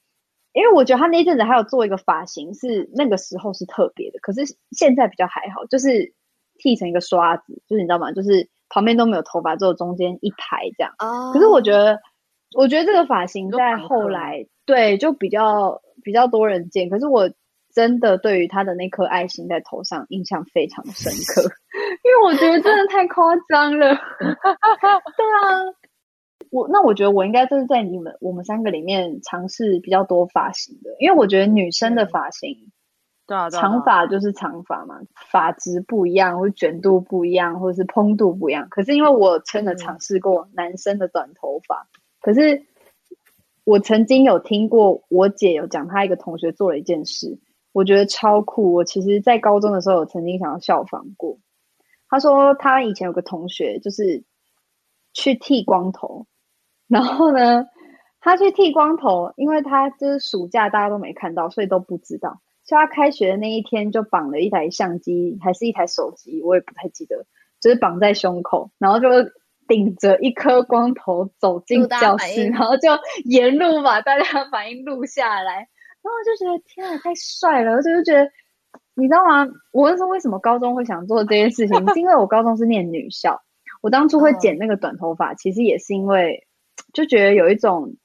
[0.54, 6.14] 因为我觉得他那一阵子还有做一个发型是那个时候是特别的，可是现在比较还好，就是
[6.58, 8.12] 剃成一个刷子，就是你知道吗？
[8.12, 10.94] 就是旁边都没有头发，只有中间一排这样。
[11.00, 11.32] 哦。
[11.34, 12.00] 可是我觉得。
[12.56, 17.30] 我觉得这个发型在后来对就比较比较多人见，可是我
[17.78, 23.94] 真的对于他的那颗爱心在头上印象非常深刻，因为我觉得真的太夸张了。
[24.18, 25.62] 对啊，
[26.50, 32.58] 我那我觉得我应该就是在你们我们三个里面尝试比较多发型的，因为我觉得女生的发型，
[33.28, 38.68] 对啊，长发就是长发嘛，发质不一样，或者卷度不一样，或者是蓬度不一样。
[38.72, 41.88] 可是因为我真的尝试过男生的短头发，
[42.22, 42.64] 可是
[43.66, 47.38] 我曾经有听过我姐有讲，她一个同学做了一件事，
[47.78, 48.74] 我觉得超酷。
[48.74, 51.38] 我其实，在高中的时候，有曾经想要效仿过。
[52.10, 54.24] 他说，他以前有个同学就是
[55.14, 56.26] 去剃光头。
[56.88, 57.68] 然后呢，
[58.20, 62.42] 他去剃光头，因为他就是暑假大家都没看到，所以都不知道。
[62.64, 67.28] 所以他开学的那一天就绑了一台相机，还是一台手机，我也不太记得，
[67.62, 69.08] 就是绑在胸口，然后就
[69.68, 72.90] 顶着一颗光头走进教室，然后就
[73.26, 75.70] 沿路把大家的反应录下来。
[76.08, 77.74] 然后我就觉得天啊，太帅了！
[77.74, 78.32] 而且就觉得，
[78.96, 79.46] 你知道吗？
[79.74, 83.42] 我那时候为什么高中会想做这件事情， 是因为我高中是念女校，
[83.82, 86.46] 我当初会剪那个短头发，其实也是因为。
[86.94, 87.96] 就觉得有一种，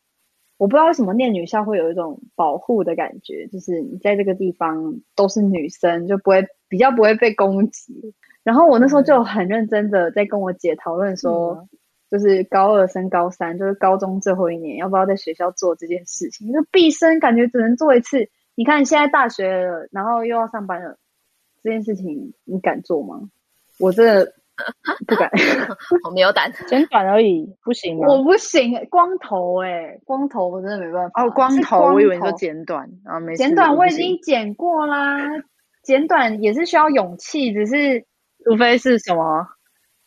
[0.59, 8.15] 我不知道为什么念女校会有一种保护的感觉，就是你在这个地方都是女生，就不会比较不会被攻击。
[8.43, 11.69] 然后我那时候就很认真的在跟我姐讨论说，
[12.13, 16.53] 就是高二升高三，就是高中最后一年，要不要在学校做这件事情？
[16.53, 18.29] 就毕生感觉只能做一次。
[18.55, 20.99] 你看现在大学了，然后又要上班了，
[21.63, 23.23] 这件事情你敢做吗？
[23.81, 24.35] 我真的。
[25.09, 25.31] 不敢，
[26.05, 28.07] 我没有胆，剪短而已，不行吗？
[28.07, 31.23] 我不行，光头哎、欸，光头我真的没办法。
[31.23, 35.19] 哦，光头，光头我以为你说剪短啊，没剪短，我已经剪过啦。
[35.83, 38.05] 剪短也是需要勇气，只是
[38.45, 39.47] 除非是什么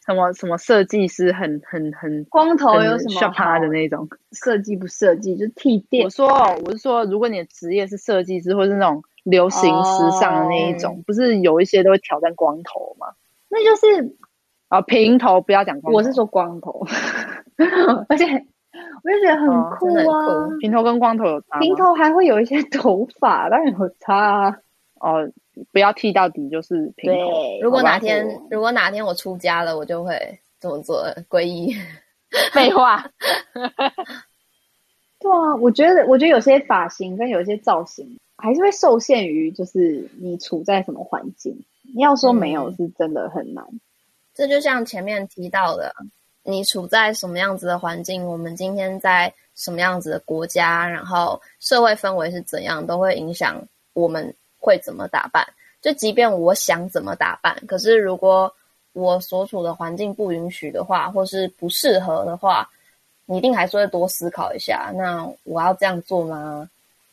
[0.05, 6.03] 什么什么设计师很很很光头有什么吓趴的那种设计不设计就剃电。
[6.03, 6.27] 我说
[6.65, 13.07] 我是说，如果你的职业是设计师或是那种流行时尚的那一种，哦、不是有一些都会挑战光头吗？
[13.49, 14.15] 那就是。
[14.67, 16.83] 啊，平头不要讲光头，我是说光头，
[18.09, 20.25] 而且我就觉得很酷啊。
[20.25, 21.59] 哦、酷平头跟光头有差？
[21.59, 24.57] 平头还会有一些头发，当然有差啊。
[24.99, 25.29] 哦，
[25.71, 27.59] 不要剃到底就是平头。
[27.61, 31.75] 如果哪天如果哪天我出家了，我就会这么做 皈依。
[32.53, 33.09] 废话。
[35.19, 41.57] 对啊，我觉得我觉得有些发型跟有些造型还是会受限于，就是你处在什么环境。
[41.95, 43.63] 你要说没有，是真的很难。
[43.71, 43.79] 嗯
[44.37, 45.95] 这就像前面提到的，
[46.43, 55.45] 你处在什么样子的环境，我们今天在什么样子的国家，然后社会氛围是怎样，都会影响我们会怎么打扮。
[55.81, 58.51] 就即便我想怎么打扮，可是如果
[58.93, 62.67] 我所处的环境不允许的话，或是不适合的话，
[63.27, 64.91] 你一定还是会多思考一下。
[64.95, 66.67] 那我要这样做吗？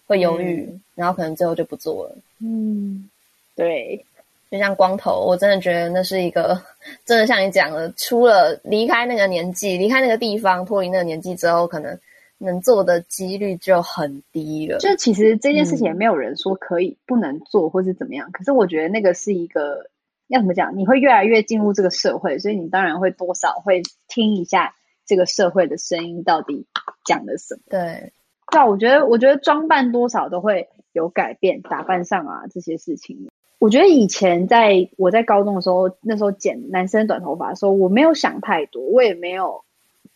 [0.06, 2.16] 会犹豫，嗯、然后可能最后就不做了。
[2.38, 3.10] 嗯，
[3.54, 4.02] 对。
[4.50, 6.60] 就像光头，我真的觉得那是一个，
[7.06, 11.98] 真的像你讲的，除了离开那个年纪、离开那个地方、脱离那个年纪之后，可能
[12.42, 14.78] 能做的几率就很低了。
[14.78, 18.28] 就其实这件事情也没有人说可以不能做，或是怎么样。
[18.28, 19.88] 嗯、可是我觉得那个是一个
[20.28, 20.76] 要怎么讲？
[20.76, 24.74] 你会越来越进入这个社会，所以你当然会多少会听一下
[25.06, 26.66] 这个社会的声音到底
[27.04, 27.60] 讲的什么。
[27.68, 28.12] 对，
[28.50, 33.28] 对啊，我觉得我觉得装扮多少都会有改变，打扮上啊这些事情。
[33.58, 39.62] 我觉得以前在我在高中的时候，那时候剪男生短头发的时候，我没有想太多，我也没有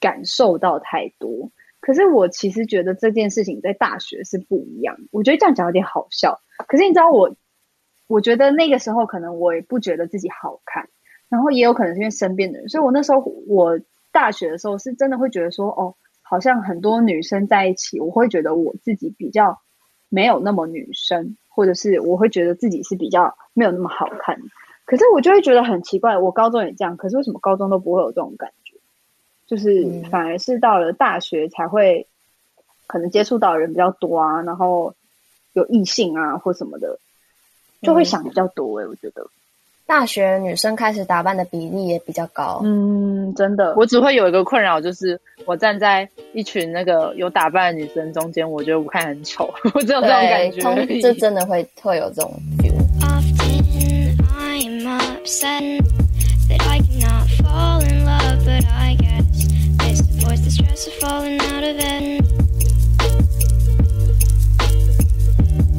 [0.01, 1.51] 感受到太多。
[1.87, 4.97] 可是我其实觉得这件事情在大学是不一样。
[5.13, 6.41] 我觉得这样讲有点好笑。
[6.67, 7.33] 可是你知道我，
[8.09, 10.89] 我觉得那个时候可能我也不觉得自己好看，
[11.29, 13.79] 然后也有可能是因为身边的人，所以我那时候我
[14.11, 19.61] 大学的时候是真的会觉得说，哦，好像很多女生在一起，我会觉得我自己比较
[20.09, 21.37] 没有那么女生。
[21.57, 24.39] 或者是我会觉得自己是比较没有那么好看，
[24.85, 28.66] 可是我就会觉得很奇怪，我高中也这样，可是为什么高中都不会有这种感觉？
[29.47, 32.07] 就是反而是到了大学才会，
[32.87, 34.95] 可能接触到人比较多啊，然后
[35.53, 36.99] 有异性啊或什么的，
[37.83, 38.87] 就会想比较多哎。
[38.87, 39.27] 我觉得
[39.87, 42.61] 大学女生开始打扮的比例也比较高。
[42.65, 43.73] 嗯，真的。
[43.77, 50.61] 我只会有一个困扰，就是我站在一群那个有打扮的女生中间，我觉得我看很丑， 我只有这种感觉。
[50.61, 52.33] 通，这真的会特有这种。
[58.19, 59.47] love, but I guess
[59.79, 62.25] this avoids the stress of falling out of it.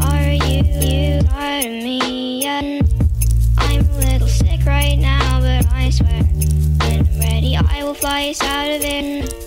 [0.02, 2.86] Are you, you tired of me yet?
[3.58, 8.30] I'm a little sick right now, but I swear when I'm ready, I will fly
[8.30, 9.47] us out of it.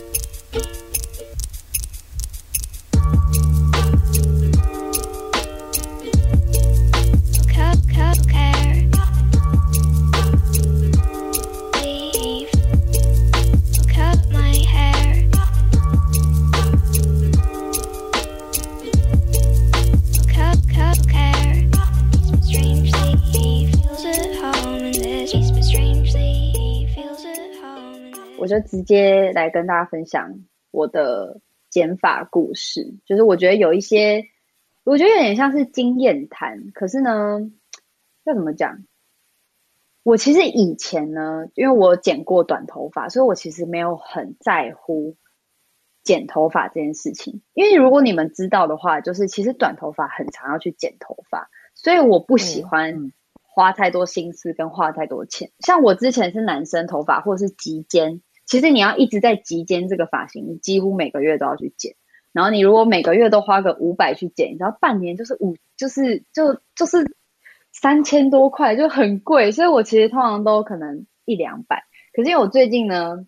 [28.41, 32.95] 我就直接来跟大家分享我的剪发故事。
[33.05, 34.25] 就是我觉得有一些，
[34.83, 36.71] 我觉得有点像是经验谈。
[36.73, 37.39] 可是呢，
[38.25, 38.83] 要怎么讲？
[40.03, 45.15] 我其实以前呢，因为我剪过短头发，所以我其实没有很在乎
[46.03, 47.43] 剪头发这件事情。
[47.53, 55.51] 因为如果你们知道的话，就是其实短头发很常要去剪头发，所以我不喜欢花太多心思跟花太多钱。
[55.59, 61.95] 像我之前是男生头发或者是及肩，其实你要一直在及肩这个发型，你几乎每个月都要去剪。
[62.33, 67.17] 然后你如果每个月都花个五百去剪，你知道半年就是五，就是就就是。
[67.73, 71.85] 三千多块就很贵，所以我其实通常都可能一两百。
[72.13, 73.25] 可是因为我最近呢，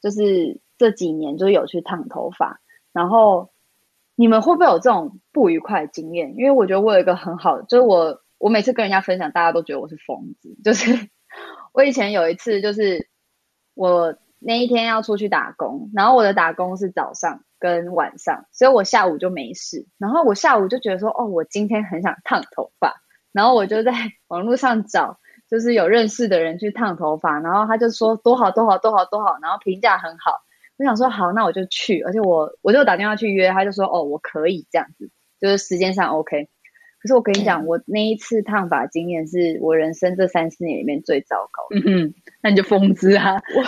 [0.00, 2.62] 就是这几年就有去烫头发，
[2.94, 3.50] 然后
[4.14, 6.34] 你们会不会有这种不愉快的经验？
[6.38, 10.56] 因为我觉得我有一个很好的，就是我我每次跟人家分享，大家都觉得我是疯子。
[10.64, 11.10] 就是
[11.74, 13.10] 我以前有一次，就是
[13.74, 19.86] 我那一天要出去打工，然后我的打工是早上跟晚上，所以我下午就没事。
[19.98, 23.00] 然后我下午就觉得说，哦，我今天很想烫头发。
[23.32, 23.92] 然后我就在
[24.28, 30.40] 网络上找，就是有认识的人去烫头发，然后他就说多好多好多好多好，然后评价很好。
[30.78, 36.48] 我想说好，那我就去，而且我我就打电话去约，他就说哦，我可以这样子，就是时间上 OK。
[37.02, 41.80] 可是我跟你讲，我那一次烫发经验是我人生这三四年里面最糟糕的。
[41.80, 43.34] 嗯哼，那你就疯子啊！
[43.56, 43.62] 我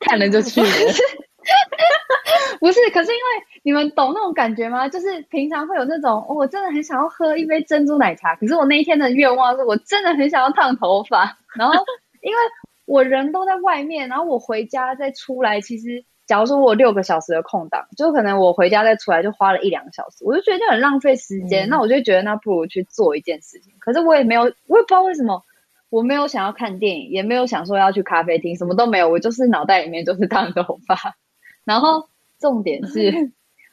[0.00, 0.66] 看了就去了。
[2.58, 3.22] 不是，可是因为
[3.62, 4.88] 你们懂那种感觉吗？
[4.88, 11.38] 就是平常会有那种，哦，我真的很想要喝一杯珍珠奶茶，可是我那一天的愿望是我真的很想要烫头发。
[11.58, 11.74] 然后
[12.22, 12.38] 因为
[12.86, 21.66] 我人都在外面，然后我回家再出来，其实假如说我六个小时的空档，就可能我回家再出来就花了一两个小时，我就觉得很浪费时间。
[21.66, 23.74] 嗯、那我就觉得那不如去做一件事情。
[23.80, 25.42] 可是我也没有，我也不知道为什么，
[25.88, 31.16] 我没有想要看电影，也没有想说要去咖啡厅，什么都没有，我就是脑袋里面就是烫头发。
[31.66, 33.32] 然后重点是，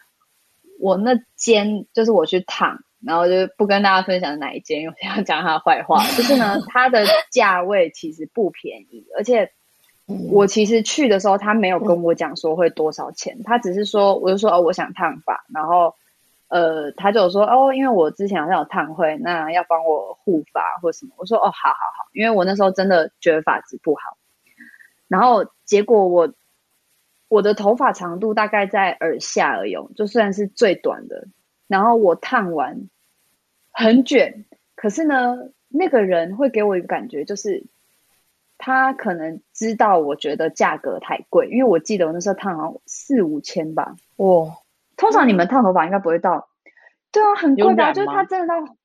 [0.82, 6.04] 我那间就是我去烫，然后就不跟大家分享哪一间，因为我想要讲他的坏话。
[6.18, 9.52] 就是呢，它的价位其实不便宜，而且
[10.08, 15.94] 我其实去的时候，他没有跟我讲说会多少钱，他只是说，我就说哦，我想烫发，然后
[16.48, 24.18] 呃，他就说哦，因为我之前好像有烫会，那要帮我护发或什么，我说哦，好好好，因为我那时候真的觉得发质不好，
[25.08, 26.34] 然后结果我。
[27.30, 31.28] 我的头发长度大概在耳下而已，就算是最短的。
[31.68, 32.88] 然后我烫完
[33.70, 35.36] 很卷，可是呢，
[35.68, 37.66] 那个人会给我一个感觉，就是
[38.58, 43.96] 他可能知道我觉得价格太贵，因为我记得我那时候烫好像四五千吧。
[44.18, 44.58] 哇、哦，
[44.96, 46.48] 通常你们烫头发应该不会到，
[47.12, 47.94] 对啊，很贵吧？
[47.94, 48.76] 就是他真的到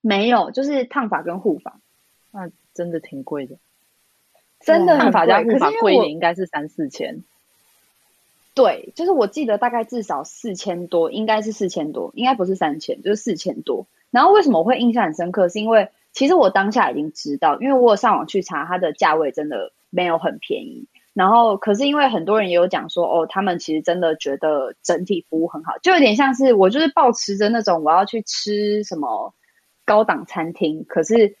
[0.00, 1.80] 没有，就是烫发跟护发，
[2.30, 3.56] 那真的挺贵的，
[4.60, 7.22] 真的烫发加护发贵一点应该是三四千。
[8.52, 13.86] 对，就是我记得大概至少四千多，应该是四千多，应该不是三千，就是四千多。
[14.10, 15.48] 然后为什么我会印象很深刻？
[15.48, 20.86] 是因为其实我当下已经知道，因为我有上网去查，它的价位真的没有很便宜。
[21.14, 29.34] 然后可是因为很多人也有讲说，哦，他们其实真的觉得整体服务很好，就有点像是我就是抱持着那种我要去吃什么
[29.84, 30.84] 高档餐厅。
[30.88, 31.36] 可是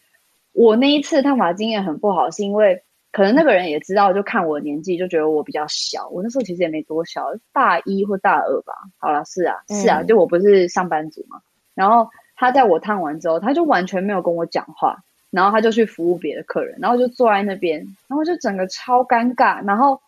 [0.52, 2.82] 我那一次烫发经验很不好，是因为。
[3.12, 6.08] 可能那个人也知道，就看我年纪，就觉得我比较小。
[6.10, 8.72] 我那时候其实也没多小，大一或大二吧。
[8.98, 11.38] 好了，是啊，是啊，就我不是上班族嘛。
[11.38, 11.42] 嗯、
[11.74, 12.08] 然后
[12.40, 19.62] 他在我烫完之后，他就完全没有跟我讲话，然后他就去服务别的客人，然后就坐在那边，然后就整个超尴尬。
[19.66, 20.00] 然后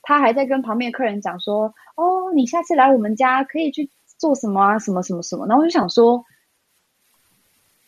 [0.00, 6.24] 他还在跟旁边的客人讲说：“哦，你下次来我们家可以去做什么啊，什么什么什么。”然后我就想说，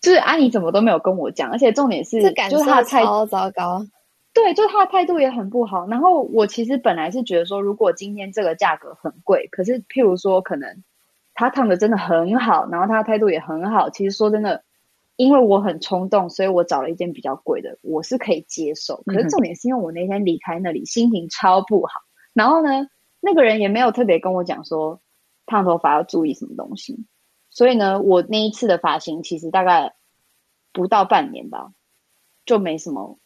[0.01, 3.87] 就是阿姨怎么都没有跟我讲，而且重点是，就是他超糟糕。
[4.35, 5.87] 对，就他的态度也很不好。
[5.87, 10.83] 然后我其实本来是觉得说，如果今天这个价格很贵，可是譬如说，可能
[11.35, 13.91] 他烫的真的很好，然后他的态度也很好。
[13.91, 14.65] 其实说真的，
[15.17, 19.03] 因为我很冲动，所以我找了一件比较贵的，我是可以接受。
[19.07, 22.01] 可是重点是因为我那天离开那里，心情超不好。
[22.33, 22.89] 然后呢，
[23.21, 25.01] 那个人也没有特别跟我讲说
[25.47, 27.07] 烫头发要注意什么东西。
[27.51, 29.95] 所以呢，我那一次的发型其实大概
[30.73, 31.73] 不到半年吧，
[32.45, 33.19] 就没什么。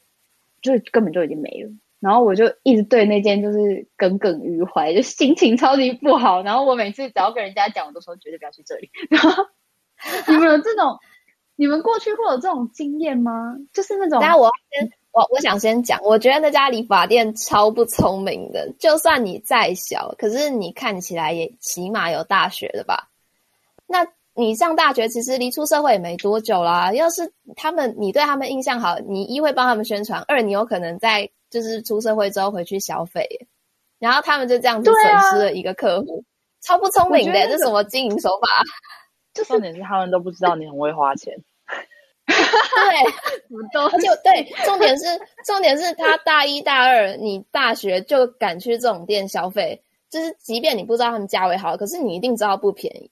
[0.62, 1.70] 就根本就已经没了，
[2.01, 6.42] 然后我就一直对那件就是耿耿于怀，就心情超级不好。
[6.42, 8.90] 然后我每次只要跟人家讲，我都说绝对不要去这里。
[9.11, 9.44] 然后
[10.28, 10.99] 你们有这种，
[11.57, 13.57] 你们过去会有这种经验吗？
[13.72, 14.20] 就是那种……
[14.20, 18.72] 那我先，我我想先讲，我觉得那家理发店超不聪明的。
[18.78, 23.09] 就算你再小，可是你看起来也起码有大学的吧？
[23.86, 24.07] 那。
[24.38, 26.92] 你上大学其实离出社会也没多久啦。
[26.92, 33.49] 要是他们你对他们印象好，你一会帮他们宣传，二你有可能在就是出社会之后回去消费。
[33.99, 36.22] 然后他们就这样子损失了一个客户，
[36.62, 38.62] 超不聪明的，这什么经营手法？
[39.32, 41.34] 就是重点是他们都不知道你很会花钱。
[42.26, 42.34] 对，
[43.49, 45.05] 不都就对，重点是
[45.44, 49.80] 重点是他大一大二，你大学就敢去这种店消费，
[50.11, 53.11] 就是即便你不知道他们价位好，可是你一定知道不便宜，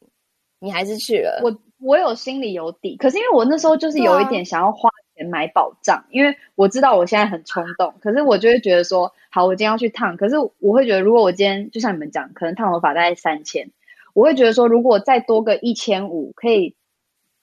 [0.58, 1.40] 你还是去了。
[1.44, 13.70] 我我有心里有底，可是因为我那时候就是有一点想要花钱买保障，啊、因为我知道我现在很冲动，可是我就会觉得说，好，我今天要去烫，可是我会觉得，如果我今天就像你们讲，可能烫头发大概三千，
[14.14, 16.76] 我会觉得说，如果再多个一千五，可以。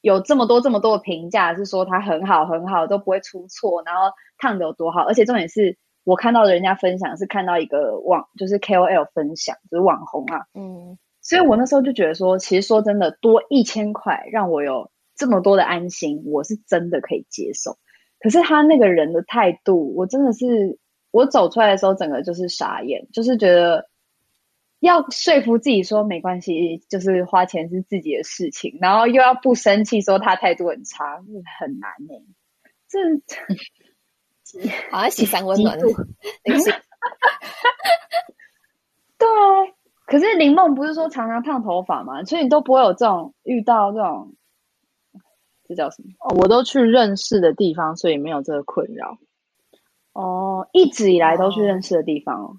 [0.04, 17.78] 有这么多这么多的评价，是说它很好很好，都不会出错，然后烫的有多好，而且重点是我看到的人家分享是看到一个网，就是 KOL 分享，就是网红啊，嗯，所以我那时候就觉得说，其实说真的，多一千块让我有这么多的安心，我是真的可以接受。
[18.20, 20.78] 可是他那个人的态度，我真的是，
[21.12, 23.90] 我走出来的时候，整个就是傻眼，就是觉得。
[24.82, 31.18] 要说服自己说没关系，就是花钱是自己的事情，然后又要不生气，说他态度很差，
[31.60, 32.26] 很难呢、欸。
[32.88, 32.98] 这
[34.90, 35.86] 好像洗三温暖的，
[39.20, 39.70] 对啊。
[40.08, 42.24] 可是林梦不是说常常烫头发嘛？
[42.24, 44.34] 所以你都不会有这种遇到这种，
[45.76, 46.10] 这叫什么？
[46.20, 49.18] 哦，我都去认识的地方，所以没有这个困扰。
[50.14, 52.44] 哦，一直以来都去认识的地方。
[52.44, 52.58] 哦、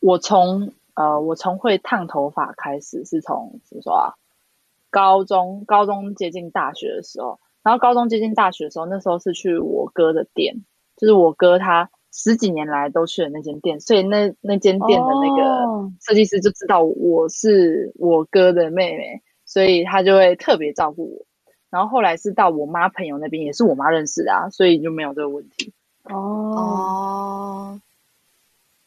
[0.00, 0.72] 我从。
[0.94, 4.12] 呃，我从会烫头发开始，是从怎么说啊？
[4.90, 10.54] 高中，高中接近大学的时候，然后高中接近大学的时候，那时候是去我哥的店，
[10.98, 21.26] 就是我哥他十几年来都去的那间店，所以那那间店的那个设计师就知道我是我哥的妹妹，所以他就会特别照顾我。
[21.72, 25.72] 然后后来是到我妈朋友那边，也是我妈认识的啊，所以就没有这个问题。
[26.04, 27.80] 哦。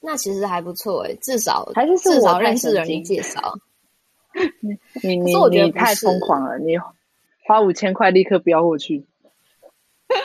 [0.01, 3.57] 那其实还不错哎，至少还是，是至少认识人介绍。
[5.01, 6.59] 你你你你太疯狂了！
[6.59, 6.77] 你
[7.47, 9.03] 花五千块立刻飙过去。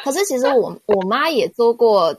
[0.05, 2.15] 可是其实我我妈也做过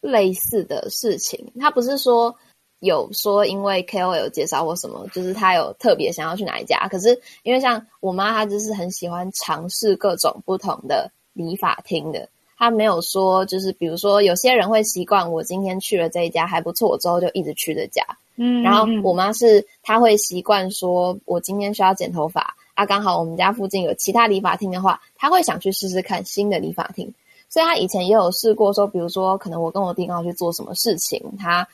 [0.00, 1.52] 类似的事情。
[1.58, 2.36] 她不是说
[2.82, 6.88] 有说因为 KOL 介绍或什么，就是他有特别想要去哪一家。
[6.88, 12.28] 可是因为像我妈，她就是很喜欢尝试各种不同的理发厅的。
[12.58, 18.04] 她没有说，就是比如说，有些人会习惯我今天去了这一家还不错，我之后就一直去这家。
[18.36, 27.12] 嗯，然后我妈是，她会习惯说，我今天需要剪头发啊，刚好我们家附近有其他理发厅的话，她会想去试试看新的理发厅。
[27.48, 31.66] 所以她以前也有试过说，比如说，可能我跟我弟刚好去做什么事情，他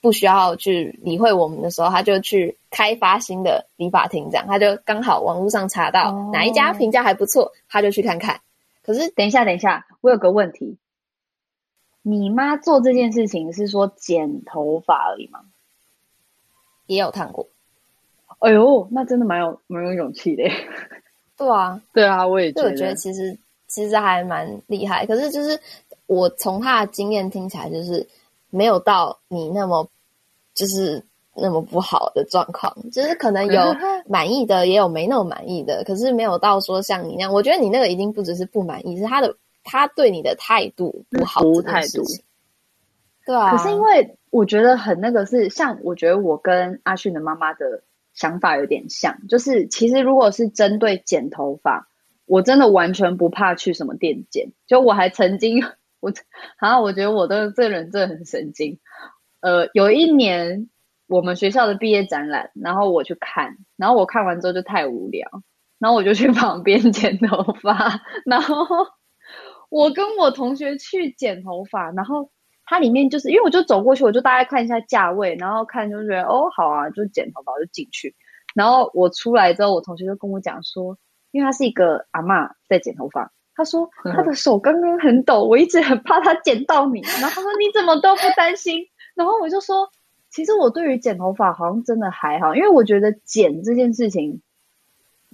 [0.00, 8.40] 不需要去理会我们的时候，他就去开发新的理发厅，这样他就刚好网络上查到哪一家评价还不错，他就去看看。
[8.82, 10.76] 可是，等一下，等一下，我有个问题。
[12.02, 15.40] 你妈做这件事情是说剪头发而已吗？
[16.86, 17.48] 也有烫过。
[18.38, 20.44] 哎呦，那真的蛮有蛮有勇气的。
[21.36, 22.70] 对啊， 对啊，我也觉得。
[22.70, 23.36] 我觉得其实
[23.66, 25.04] 其实还蛮厉害。
[25.04, 25.60] 可是就是
[26.06, 28.08] 我从他的经验听起来，就是
[28.50, 29.88] 没有到你那么
[30.54, 31.02] 就是。
[31.40, 33.62] 那么不好的状况，就是可能有
[34.10, 37.32] 满意的，也有没那么满意的，可是没有到说像你那样。
[37.32, 39.32] 我觉得你那个已经不只是不满意，是他的
[39.62, 42.02] 他对你的态度不好服务态度。
[43.24, 47.84] 对啊，可是因为我觉得很那个是像，我觉得我跟阿迅的妈妈的
[48.14, 51.86] 想法有点像，就是其实如果是针对剪头发，
[52.26, 54.50] 我真的完全不怕去什么店剪。
[54.66, 55.62] 就我还曾经
[56.00, 56.12] 我
[56.58, 58.78] 好像我觉得我的这个人真的很神经。
[59.40, 60.68] 呃，有一年。
[61.10, 65.26] 我们学校的毕业展览，然后我去看，然后我看完之后就太无聊，
[65.78, 68.66] 然后我就去旁边剪头发，然后
[69.70, 72.30] 我跟我同学去剪头发，然后
[72.66, 78.14] 它里面就是因为我就走过去，我就大概看一下价位，然后看就觉得哦好啊，就剪头发我就进去，
[78.54, 80.98] 然后我出来之后，我同学就跟我讲说，
[81.30, 89.90] 因为他是一个阿嬷在剪头发，他说 他的手刚刚很抖，我一直很怕他剪到你，然后他说你怎么都不担心，然后我就说。
[90.30, 94.42] 其实我对于剪头发好像真的还好，因为我觉得剪这件事情，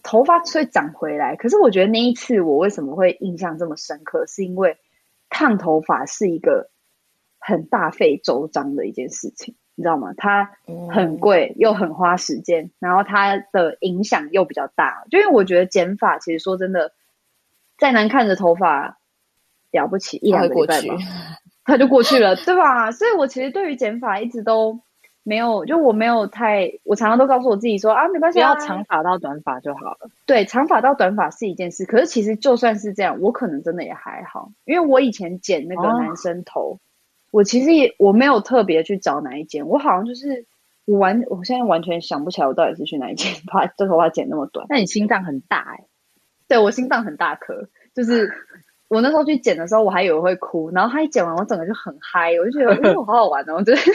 [0.05, 1.35] 头发会长回来。
[1.35, 4.79] 可是我觉得那一次我为什么会印象这么深刻，是因为
[5.29, 6.71] 烫头发是一个
[7.41, 10.15] 很大费周章的一件事情，你知道吗？
[10.17, 10.53] 它
[10.93, 15.05] 很贵又很花时间，然后它的影响又比较大。
[15.11, 16.93] 就因为我觉得剪发，其实说真的，
[17.79, 18.99] 再难看的头发
[19.71, 20.95] 了不起一两个礼拜吧。
[21.67, 22.93] 他就过去了，对吧？
[22.93, 24.79] 所以我其实对于剪发一直都
[25.23, 30.11] 没有，就我没有太，我常常都告诉我自己说啊，没关系，不要长发到短发就好了。
[30.27, 36.79] 对，长发到短发是一件事，可是其实就算是这样，我可能真的也还好，因为我以前剪那个男生头，哦、
[37.31, 40.45] 我其实也我没有特别去找哪一间，我好像就是
[40.85, 44.67] 我完，我现在完全想不起来我到底是去哪一间，把这头发剪那么短。
[44.69, 45.85] 那你心脏很大哎、欸，
[46.49, 48.31] 对，我心脏很大颗，就是
[48.89, 53.91] 我那时候去剪的时候，我还以为会哭，然后他一剪完，我整个就很嗨，我就觉得哦，好好玩哦，就是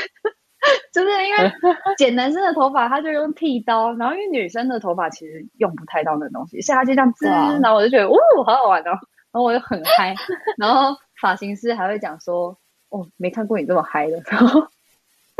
[0.92, 1.52] 就是因为
[1.98, 7.26] 剪男生的头发，他就用剃刀，然后因为女生的头发其实用不太到那东西，所以他就这样滋，
[7.62, 8.92] 然后我就觉得哦，好好玩哦，
[9.32, 10.16] 然后我就很嗨，
[10.58, 12.58] 然后发型师还会讲说，
[12.90, 14.68] 哦，没看过你这么嗨的，然后。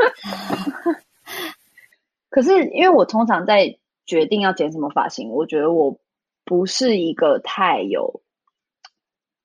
[2.30, 5.98] 可是，因为我通常在决定要剪什么发型，我觉得我
[6.44, 8.22] 不是一个太有，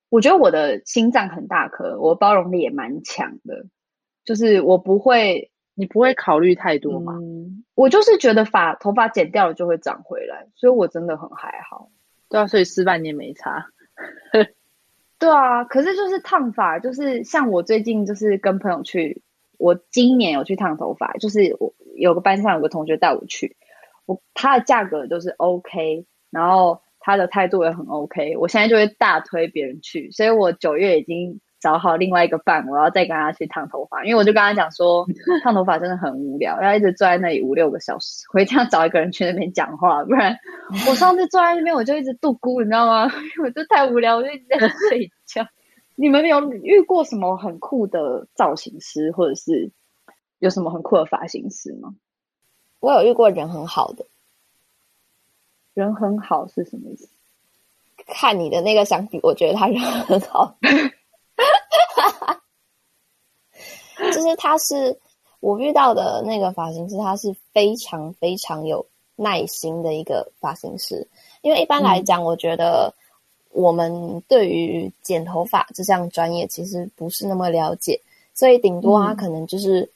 [0.08, 3.66] 我觉得我的心脏很大颗，我包容力也蛮强的，
[4.24, 7.14] 就是我不会，你不会考虑太多吗？
[7.20, 11.90] 嗯，我就是觉得发头发剪掉了就会长回来，所以我真的很还好。
[12.28, 13.66] 对啊，所以失败你也没差。
[15.18, 19.22] 对啊，可是就是烫发，就是像我最近就是跟朋友去。
[19.58, 23.56] 我今年有去烫头发，就是我有个班上有个同学带我去，
[24.04, 35.06] 我他的价格就是 OK，然后他的态度也很 OK，我现在就会大推别人去，所以我九月已经找好另外一个伴，我要再跟他去烫头发，因为我就跟他讲说，
[35.44, 40.36] 烫头发真的很无聊，要一直坐在那里五六个小时，我一定要找一个人去那边讲话，不然
[40.88, 43.04] 我上次坐在那边我就一直度孤，你知道吗？
[43.36, 45.46] 因为我就太无聊，我就一直在睡觉。
[45.94, 49.70] 你们有遇过什么很酷的造型师，或者是
[50.40, 51.94] 有什么很酷的发型师吗？
[52.80, 54.06] 我有遇过人很好的，
[55.76, 57.08] 人很好是什么意思？
[58.06, 60.56] 看你的那个相比，我觉得他人很好。
[63.96, 64.98] 就是他是
[65.40, 71.06] 我遇到的那个发型师，他是非常非常有耐心的一个发型师。
[71.42, 72.92] 因为一般来讲，我觉得。
[73.52, 77.98] 我们对于剪头发这项专业其实不是那么了解，
[78.34, 79.90] 所以顶多他可能就是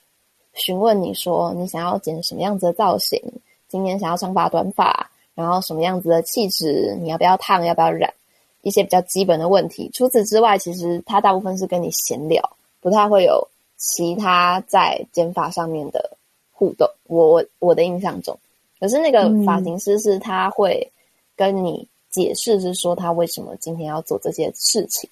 [0.55, 3.21] 询问你说你想要剪什么样子的造型，
[3.67, 8.13] 今年想要长发短发，然后什么样子的气质，你要不要烫，要不要染，
[8.61, 9.89] 一些比较基本的问题。
[9.93, 12.41] 除此之外，其实他大部分是跟你闲聊，
[12.79, 16.17] 不太会有其他在剪发上面的
[16.51, 16.87] 互动。
[17.07, 18.37] 我我我的印象中，
[18.79, 20.91] 可是那个发型师是他会
[21.35, 21.87] 跟你。
[22.11, 25.09] 解释是说他为什么今天要做这些事情，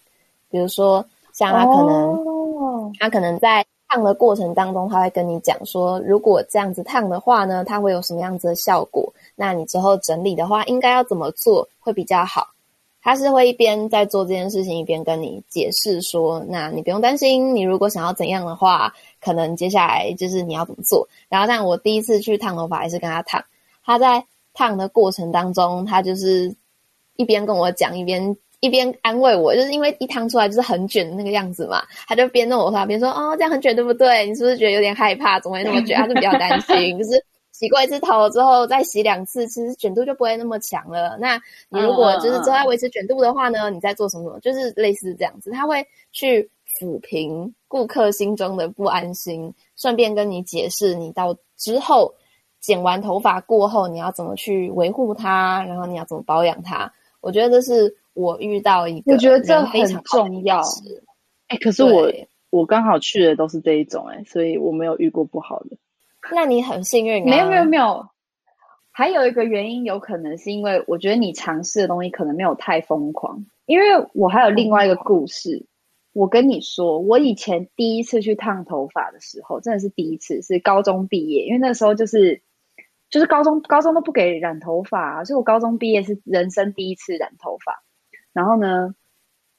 [0.49, 2.91] 比如说像他可能，oh.
[2.99, 9.13] 他可能在烫的过程当中，他会跟你讲说，如果这样子烫的话呢，它会有什么样子的效果？
[9.39, 12.49] 那你之后整理的话，应该要怎么做会比较好？
[13.01, 21.07] 他是会一边在做这件事情，一边跟你解释说，那你不用担心，你如果想要怎样的话，可能接下来就是你要怎么做。
[21.29, 23.43] 然后，但我第一次去烫头发也是跟他烫，
[23.85, 26.53] 他在烫的过程当中，他就是。
[27.19, 34.25] 一边跟我讲，一边一边安慰我，就是因为一烫出来就是很卷的那个样子嘛，他就边弄我发边说：“哦，这样很卷，对不对？
[34.25, 35.37] 你是不是觉得有点害怕？
[35.37, 37.21] 怎么会那么卷？”他就比较担心，就是
[37.59, 41.17] 洗过一次头之后再洗两次，其实卷度就不会那么强了。
[41.19, 41.35] 那
[41.67, 46.49] 你如果就是之后要维持卷度的话呢，你在做什么什么，就是类似这样子，他会去
[46.79, 52.15] 抚平顾客心中的不安心，顺便跟你解释你到之后
[52.61, 56.89] 剪完头发过后你要怎么去维护它，然后你要怎么保养它。
[57.19, 60.61] 我觉得这是我遇到一个，我觉得这非常重要。
[61.47, 62.09] 哎、欸，可是我
[62.51, 65.75] 我刚好去的都是这一种、欸，哎，所以我没有遇过不好的。
[66.33, 67.25] 那你很幸运啊。
[67.25, 68.07] 没有没有没有，
[68.91, 73.45] 还有一个原因，有可能是因为我觉得你尝试的东西可能没有太疯狂。
[73.65, 75.65] 因为我还有另外一个故事，
[76.13, 82.41] 我跟你说，我以前第一次去烫头发的时候，真的是第一次，是高中毕业，因为那时候就是。
[83.11, 87.83] 就是高中，高中都不给染头发，所以我高中毕业是人生第一次染头发。
[88.33, 88.93] 然后呢，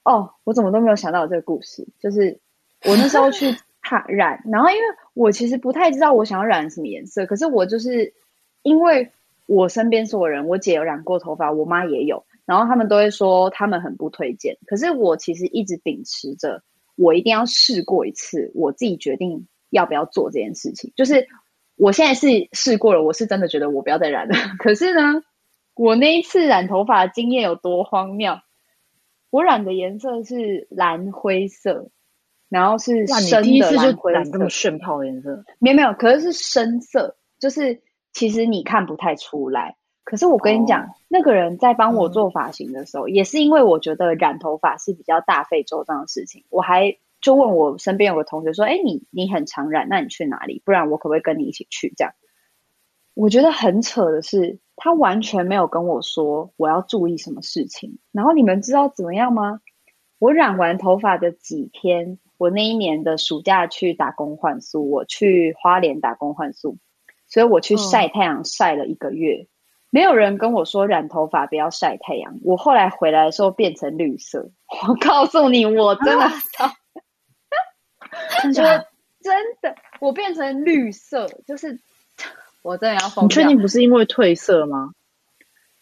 [0.05, 2.39] 哦，我怎么都没有想到这个故事，就是
[2.85, 3.53] 我那时候去
[3.83, 4.83] 烫染，然后因为
[5.15, 8.13] 我其实不太知道我想要染什么颜色，可是我就是
[8.63, 9.11] 因为
[9.47, 16.63] 我身边所有人，我姐有染过头发，我妈也有，然后他们都会说他们很不推荐，可是我其实一直秉持着
[16.97, 21.27] 我一定要试过一次，我自己决定要不要做这件事情，就是。
[21.83, 24.35] 我现在是试过了，我是真的觉得我不要再染了。
[24.61, 25.23] 可是呢，
[25.75, 28.35] 我那一次染头发的经验有多荒谬？
[29.31, 31.89] 我染的颜色是蓝灰色，
[32.51, 34.31] 然后是深的蓝灰色。
[34.31, 35.43] 这么炫炮的颜色？
[35.59, 37.81] 没有没有，可是是深色，就是
[38.13, 39.77] 其实你看不太出来。
[40.05, 46.99] 可是我跟你讲，哦、那个人在帮我做发型的时候，嗯、也是因为我觉得染头发是比较大费周章的事情，我还。
[47.23, 50.63] 就问我身边有个同学说：“哎，你你很常染，那你去哪里？
[50.65, 52.15] 不然我可不可以跟你一起去？”这样，
[53.13, 57.99] 我觉得很扯的是，他完全没有跟我说我要注意什么事情。
[58.11, 59.61] 然后你们知道怎么样吗？
[60.19, 66.79] 我染完头发的几天，我那一年的暑假去打工换宿，我去花莲打工换宿，
[67.29, 69.47] 所以我去晒太阳晒了一个月。
[69.91, 72.39] 没有人跟我说染头发不要晒太阳。
[72.43, 74.49] 我后来回来的时候变成绿色。
[74.89, 76.25] 我告诉你，我真的，
[78.49, 78.85] 我
[79.21, 81.79] 真的，我变成绿色，就是
[82.65, 83.27] 我真的要疯。
[83.27, 84.95] 你确定不是因为褪色吗？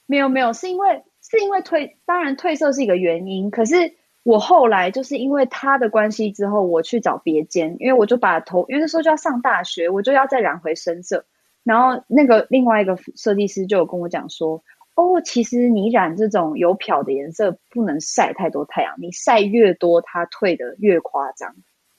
[0.07, 3.49] 没有没有，是因为是因为褪，当然褪色是一个原因。
[3.53, 3.95] 可是
[4.29, 11.25] 我后来就是因为他的关系之后，我去找别间，因为我就把头，因为那时候就要上大学，我就要再染回深色。
[11.65, 14.63] 然后那个另外一个设计师就有跟我讲说，
[14.97, 21.55] 哦，其实你染这种有漂的颜色不能晒太多太阳，你晒越多它退的越夸张。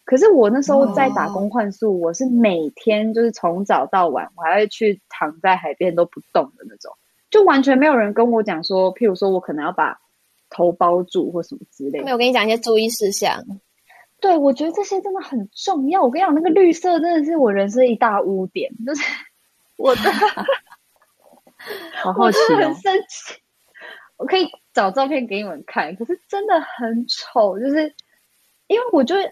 [0.05, 6.93] 可是我那时候在打工换宿，哦、我是每天就是从早到晚，我还会去躺在海边都不动的那种，
[7.31, 9.99] 就完全没有人跟我讲说，譬如说我可能要把
[10.49, 12.03] 头包住或什么之类的。
[12.05, 13.43] 没有，我跟你讲一些注意事项。
[14.19, 16.03] 对，我觉得这些真的很重要。
[16.03, 19.01] 我跟你讲，那个绿色真的是我人生一大污点，就是。
[19.77, 20.01] 我的，
[22.03, 23.41] 好好奇哦，很生气。
[24.17, 27.57] 我可以找照片给你们看，可是真的很丑。
[27.57, 27.95] 就是
[28.67, 29.31] 因为我觉得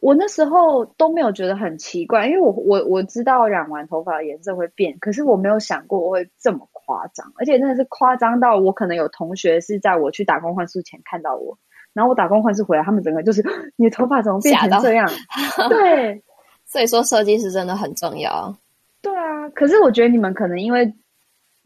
[0.00, 11.56] 我那时候都没有觉得很奇怪，因为我我我知道染完头发颜色会变，可是我没有想过我会这么夸张，而且真的是夸张到我可能有同学是在我去打工换宿前看到我，
[11.92, 13.44] 然后我打工换宿回来，他们整个就是
[13.76, 15.08] 你的头发怎么变成这样？
[15.70, 16.20] 对，
[16.66, 18.52] 所以说设计师真的很重要。
[19.00, 20.92] 对啊，可是我觉得你们可能因为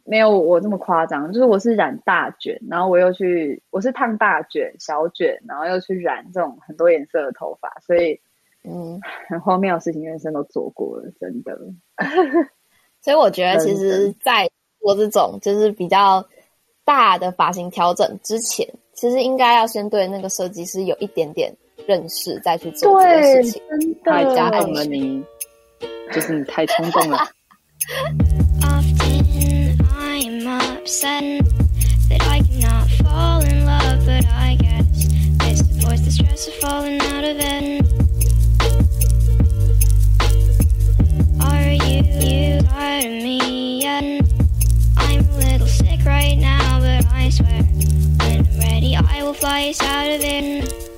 [0.04, 8.20] 没有我这么夸张，就是我是染大卷，然后我又去我是烫大卷、小卷，然后又去染这种很多颜色的头发，所以
[8.62, 11.58] 嗯， 很荒谬的事情人生都做过了，真的。
[13.00, 14.48] 所以我觉得，其实，在
[14.84, 16.22] 做这种就是比较
[16.84, 21.50] 大的发型调整之前，其实应该要先对那个设计师有一点点
[21.86, 23.62] 认识，再去做这件事情。
[24.04, 25.24] 太加重了你。
[26.12, 27.26] 就是你太冲动了。
[47.24, 47.62] I swear.
[47.62, 50.93] When I'm ready, I will fly us out of there.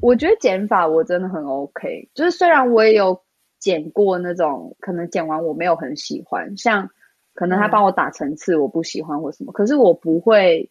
[0.00, 3.22] 我觉得剪发我真的很 OK，就是虽然我也有
[3.58, 6.88] 剪过那种，可能剪完我没有很喜欢，像
[7.34, 10.70] 可能他帮我打层次我不喜欢或什么，嗯、可是我不会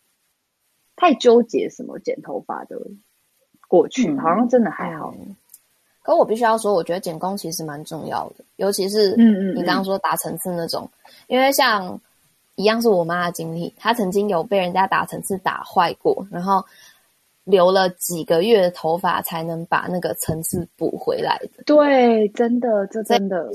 [0.96, 2.76] 太纠结什么剪头发的
[3.68, 5.14] 过去，嗯、好像真的还好。
[6.02, 9.16] 可我必须要说，我觉得剪工其实蛮重要的，尤其是
[9.56, 12.02] 你刚刚说打层次那种，嗯嗯因为像
[12.56, 16.66] 一样是我妈的经历，她曾经有被人家打层次打坏过，然后。
[17.44, 21.64] 留了几个月的头发才能把那个层次补回来的。
[21.66, 23.50] 对，真的，这真的。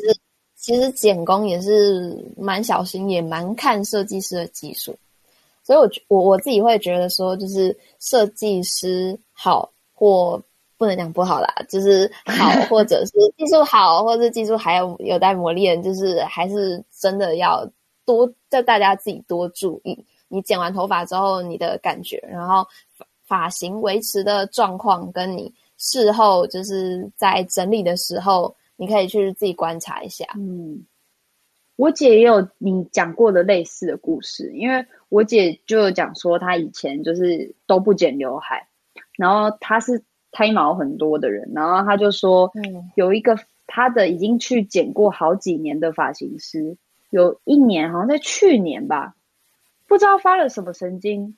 [0.57, 4.97] 其实剪工也是蛮小心，也蛮看设计师的技术。
[5.63, 10.43] 所以我，我我我自己会觉得说，就是设计师好或
[10.77, 17.69] 不能讲不好啦，就是好， 或者是技术好，或者技术还有有待磨练，就是还是真的要
[18.05, 20.05] 多叫大家自己多注意。
[20.29, 22.67] 你剪完头发之后，你的感觉，然后。
[23.27, 30.25] 发型维持的状况，跟你事后就是在整理的时候，你可以去自己观察一下。
[30.37, 30.85] 嗯，
[31.77, 38.69] 我姐也有你讲过的类似的故事，因为我姐就有讲说，她以前就是都不剪刘海，
[39.19, 46.77] 然后她是胎毛很多的人，然后她就说，嗯，有一个她的已经去剪过好几年的发型师，
[47.11, 49.15] 有一年好像在去年吧，
[49.87, 51.37] 不知道发了什么神经。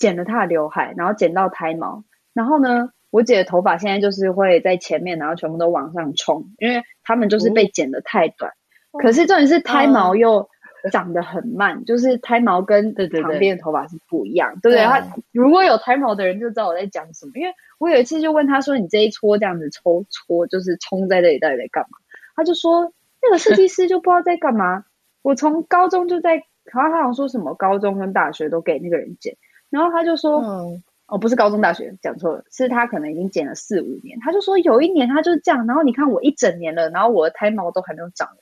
[0.00, 8.50] 剪了她的刘海，然后剪到胎毛，然后呢，我姐的头发现在就是会在前面，然后全部都往上冲，因为他们就是被剪得太短。
[8.90, 10.48] 哦、可是重点是胎毛又
[10.90, 12.92] 长得很慢，哦、就是胎毛跟
[13.22, 14.84] 旁边的头发是不一样，对不对？
[14.84, 21.98] 他如果有胎毛的人就知道我在讲什么，因为我有一次就问他说：“你这一撮这样子抽搓，就是冲在这里到底在干嘛？”
[22.34, 22.92] 他就说
[23.22, 24.84] ：“那个设计师就不知道在干嘛。”
[25.22, 26.38] 我从高中就在，
[26.72, 29.36] 好像他好像说什么高中跟大学都给那个人剪。
[29.70, 34.18] 然后他就说：“嗯、哦，不是高中大学，讲错了，是他可能已经剪了四五年。
[34.20, 38.36] 他就说有一年他就是这样，然后你看我一整年了，然后我的胎毛都还没有长完。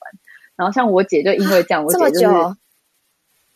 [0.55, 2.55] 然后像我姐就因为这样，我姐就是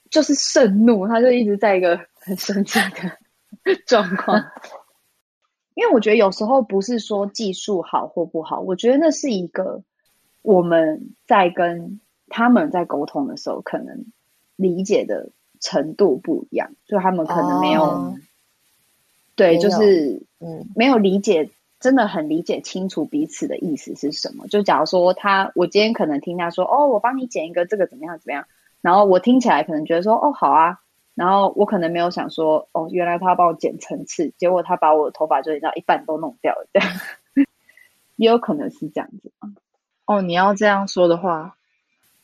[0.10, 4.42] 就是盛怒，她就一直在一个很生气的状况。
[5.76, 9.82] 因为我觉得有时候不是说技术好或不好，我觉得那是一个
[10.44, 14.06] 我们在跟他们在沟通的时候，可能
[14.56, 15.30] 理解的
[15.64, 18.16] 程度不一样，就他们可能没有，哦、
[19.36, 21.50] 对，就是嗯，没有理解，
[21.80, 24.46] 真的很理解清楚彼此的意思是什么。
[24.48, 28.46] 就假如说他，我今天可能听他说，哦，我帮你剪一个这个怎么样怎么样，
[28.82, 30.82] 然后我听起来可能觉得说，哦，好啊。
[31.16, 36.90] 然后我可能没有想说，哦，原来他要帮我剪层次，结果他把我的头发就剪到一半都弄掉了，这样
[38.18, 39.32] 也有可能是这样子。
[40.06, 41.56] 哦，你要这样说的话，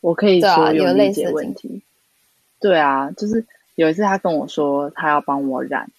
[0.02, 1.84] 我可以说有理解问题。
[2.60, 3.45] 对啊，就是
[3.76, 5.89] 有一次他跟我说他要帮我染，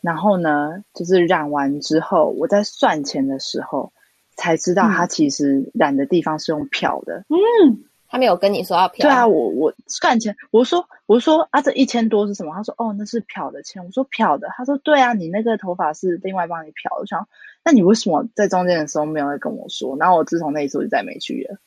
[0.00, 3.92] 然后呢，就是染完之后，我在算钱的时候
[4.36, 7.24] 才知道他其实染的地方是用漂的。
[7.28, 7.84] 嗯。
[8.06, 9.08] 他没有跟你说要漂？
[9.08, 12.54] 对啊，我我算钱，我说我说啊，这一千多是什么？
[12.54, 13.84] 他说哦，那是漂的钱。
[13.84, 17.00] 我说漂的，他说对啊，你那个头发是另外帮你漂的。
[17.00, 17.26] 我想，
[17.64, 19.96] 那你为什么在中间的时候没有来跟我说？
[19.98, 21.58] 然后我自从那一次我就再没去了，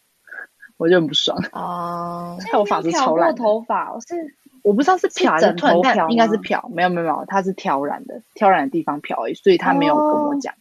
[0.78, 2.38] 我就很不爽哦。
[2.52, 4.16] 头发是超染头发，我是
[4.64, 10.54] 我不知道是漂还是头漂，应该是漂，没有没有没有，他是挑染的，挑染的地方漂而已，所以他没有跟我讲。
[10.54, 10.58] 哦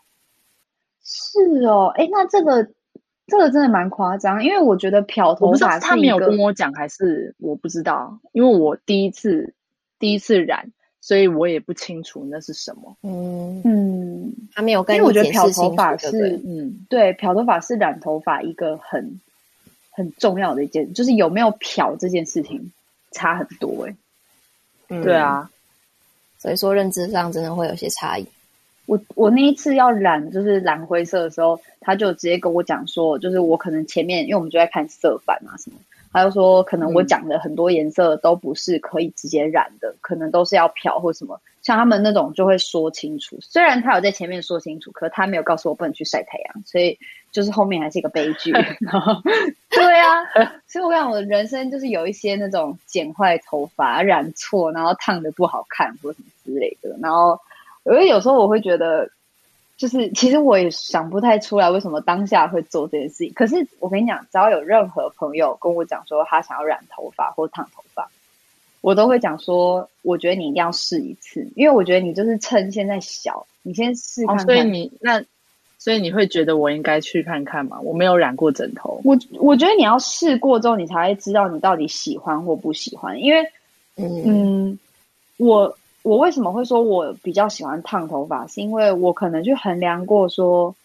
[1.02, 2.68] 是哦，哎，那这个。
[3.28, 9.52] 这个真的蛮夸张，因为我觉得漂头发他没有跟我讲，还是我不知道，因为我第一次
[9.98, 12.96] 第一次染，所以我也不清楚那是什么。
[13.02, 14.98] 嗯嗯，他没有跟你。
[14.98, 19.20] 因为我觉得漂头发是，对嗯，对，漂头发是染头发一个很
[19.96, 22.70] 很重要的一件，就是有没有漂这件事情
[23.12, 23.96] 差很多哎、欸。
[24.90, 25.50] 嗯，对啊，
[26.38, 28.26] 所以说认知上真的会有些差异。
[28.84, 35.78] 我我那一次要染就是蓝灰色的时候，他就直接跟我讲说，就是我可能前面因为我们就在看色板啊什么，
[36.12, 41.40] 他就说可能我讲的很多颜色都不是可以直接染的，嗯、可能都是要漂或什么。
[41.66, 46.96] 像他们那种就会说清楚，虽然他有在前面说清楚，可他没有告诉我不能去晒太阳，所以
[47.32, 48.52] 就是后面还是一个悲剧。
[48.80, 49.20] 然后
[49.70, 50.06] 对啊，
[50.68, 57.40] 所以我想我的人生就是有一些那种剪坏头发、染错，然后烫的不好看或什么之类的，然后。
[57.88, 59.08] 因为有时候我会觉得，
[59.76, 63.32] 就是其实我也想不太出来为什么当下会做这件事情。
[63.32, 68.10] 可是我跟你讲，只要有任何朋友跟我讲说他想要染头发或烫头发，
[68.86, 74.44] 我都会讲说，我觉得你一定要试一次，因为我觉得你就是趁现在小，你先试看看。
[74.44, 75.20] 哦，所以你那，
[75.76, 77.80] 所以你会觉得我应该去看看吗？
[77.80, 83.20] 我没有染过枕头，我我觉得你要试过之后，你才会知道你到底喜欢或不喜欢。
[83.20, 83.42] 因为，
[83.96, 84.78] 嗯，嗯
[85.38, 85.76] 我。
[86.02, 88.46] 我为什么会说我比较喜欢烫头发？
[88.46, 90.76] 是因为我可能去衡量过说，说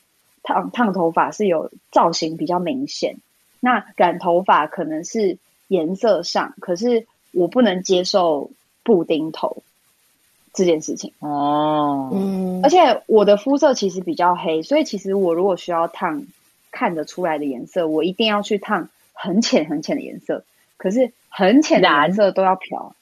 [0.42, 3.16] 烫烫头发是有造型比较明显，
[3.60, 5.38] 那染头发可能是
[5.68, 8.52] 颜色上，可是我不能接受
[8.84, 9.64] 布丁头
[10.54, 12.10] 这件事情哦。
[12.14, 16.24] 嗯，而且我的肤色其实比较黑，所以其实我如果需要烫
[16.72, 20.44] 看得出来的颜色，我一定要去烫很浅很浅的颜色。
[20.78, 22.96] 可是很浅的颜色都要漂，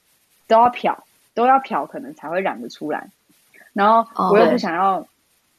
[0.46, 1.04] 都要漂。
[1.32, 3.08] 都要漂，可能才会染得出来。
[3.72, 5.06] 然后我又不想要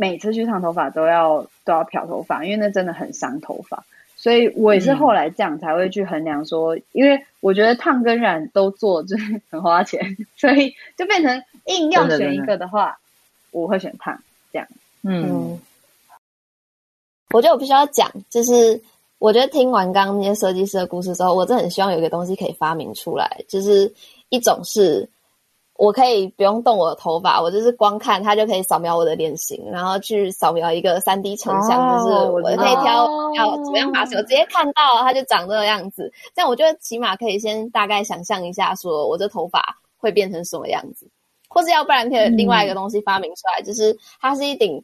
[0.01, 3.85] 每次去烫头发都要、oh, 都要漂头发，因为那真的很伤头发。
[4.15, 12.97] 所以我也是后来这样才会去衡量说，嗯、因为我觉得烫跟染都做就是很花钱，所以就变成硬要选一个的话，
[13.51, 14.19] 我会选烫
[14.51, 14.67] 这样。
[15.03, 15.59] 嗯，嗯，
[17.29, 18.81] 我觉得我必须要讲，就是
[19.19, 23.93] 我觉得听完刚刚那些设计师的故事之后，我真的很希望有一个东西可以发明出来，就是
[24.29, 25.07] 一种是。
[25.81, 36.13] 我可以不用动我的头发，我就是光看它就可以扫描我的脸型，然后去扫描一个三 D 成像，哦、就是我可以挑要怎么样发型，我直接看到它就长这个样子。
[36.35, 41.09] 这样我觉得起码可以先大概想象一下，说我这头发会变成什么样子，
[41.49, 44.83] 或是要不然可以另外一个东西发明出来，嗯、就是它是一顶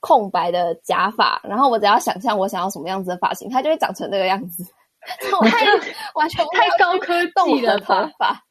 [0.00, 4.62] 空白的假发，然后我只要想象我想要什么样子的发型，它就会长成这个样子。
[5.48, 5.64] 太
[6.16, 8.44] 完全太高科技了，头发。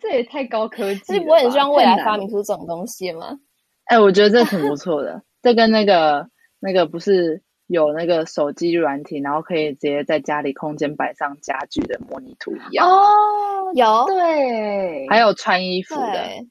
[0.00, 1.18] 这也太高科技了！
[1.18, 3.38] 是不会很希望未来发明出这种东西吗？
[3.84, 5.22] 哎、欸，我觉得这挺不错的。
[5.42, 6.28] 这跟那个
[6.60, 13.72] 那个不是有那个手机软体，然后可以直接在家里空间摆上家具的模拟图一样哦。
[13.74, 16.44] 有对，还有穿衣服的，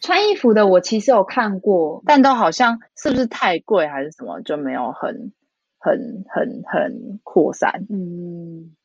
[0.00, 5.32] 穿衣服的我其实有看过，但都好像是不是太贵还是什么，就没有很
[5.78, 7.86] 很很很扩散。
[7.90, 8.76] 嗯，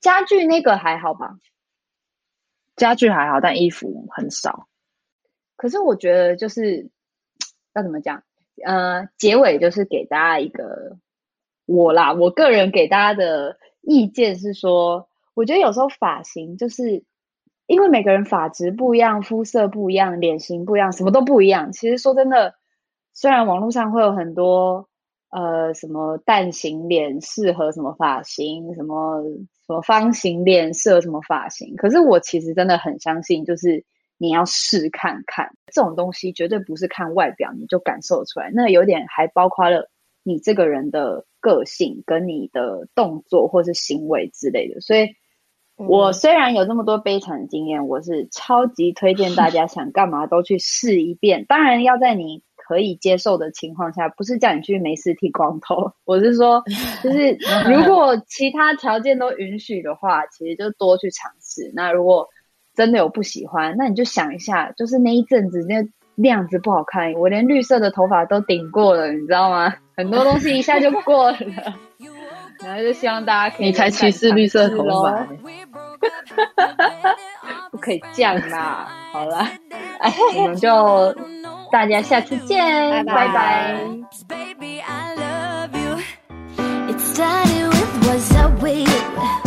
[0.00, 1.36] 家具那个还好吧？
[2.76, 4.68] 家具还好，但衣服很少。
[5.56, 6.90] 可是我觉得就是
[7.74, 8.22] 要怎么讲？
[8.64, 10.96] 呃，结尾就是给大家一个
[11.66, 17.04] 我啦，我个人给大家的意见是说，我觉得有时候发型就是
[17.66, 21.72] 因为每个人发质不一样，肤色不一样，脸型不一样，什么都不一样。
[21.72, 22.54] 其实说真的，
[23.12, 24.88] 虽然网络上会有很多
[25.36, 29.22] 呃什么蛋形脸适合什么发型，什么
[29.66, 33.84] 什么方形脸适合什么发型，可是我其实真的很相信，就是
[34.16, 39.90] 你要试看看这种东西，绝对不是看外表你就感受出来，那有点还包括了
[40.22, 45.10] 你这个人的个性跟你的动作或是行为之类的，所以。
[45.78, 51.44] 我虽然有这么多悲惨的经验，我是超级推荐大家想干嘛都去试一遍。
[51.46, 55.92] 当然要在你可以接受的情况下，不是叫你去没事剃光头。
[56.04, 56.62] 我是说，
[57.04, 57.38] 就是
[57.70, 61.70] 如果其他条件都允许的话，其实就多去尝试。
[61.74, 62.26] 那如果
[62.74, 65.76] 真的有不喜欢，那你就想一下，就是那一阵子那
[66.16, 69.72] 那样子不好看，我连绿色的头发都顶过了，你知道吗？
[69.96, 71.38] 很多东西一下就过了。
[72.64, 75.26] 然后就希望大家可以，你才歧视绿色头发，
[77.70, 78.88] 不可以这样啦！
[79.12, 79.48] 好啦，
[80.00, 81.14] 哎，我们就
[81.70, 83.76] 大家下次见，拜拜。
[84.28, 84.54] Bye
[89.14, 89.45] bye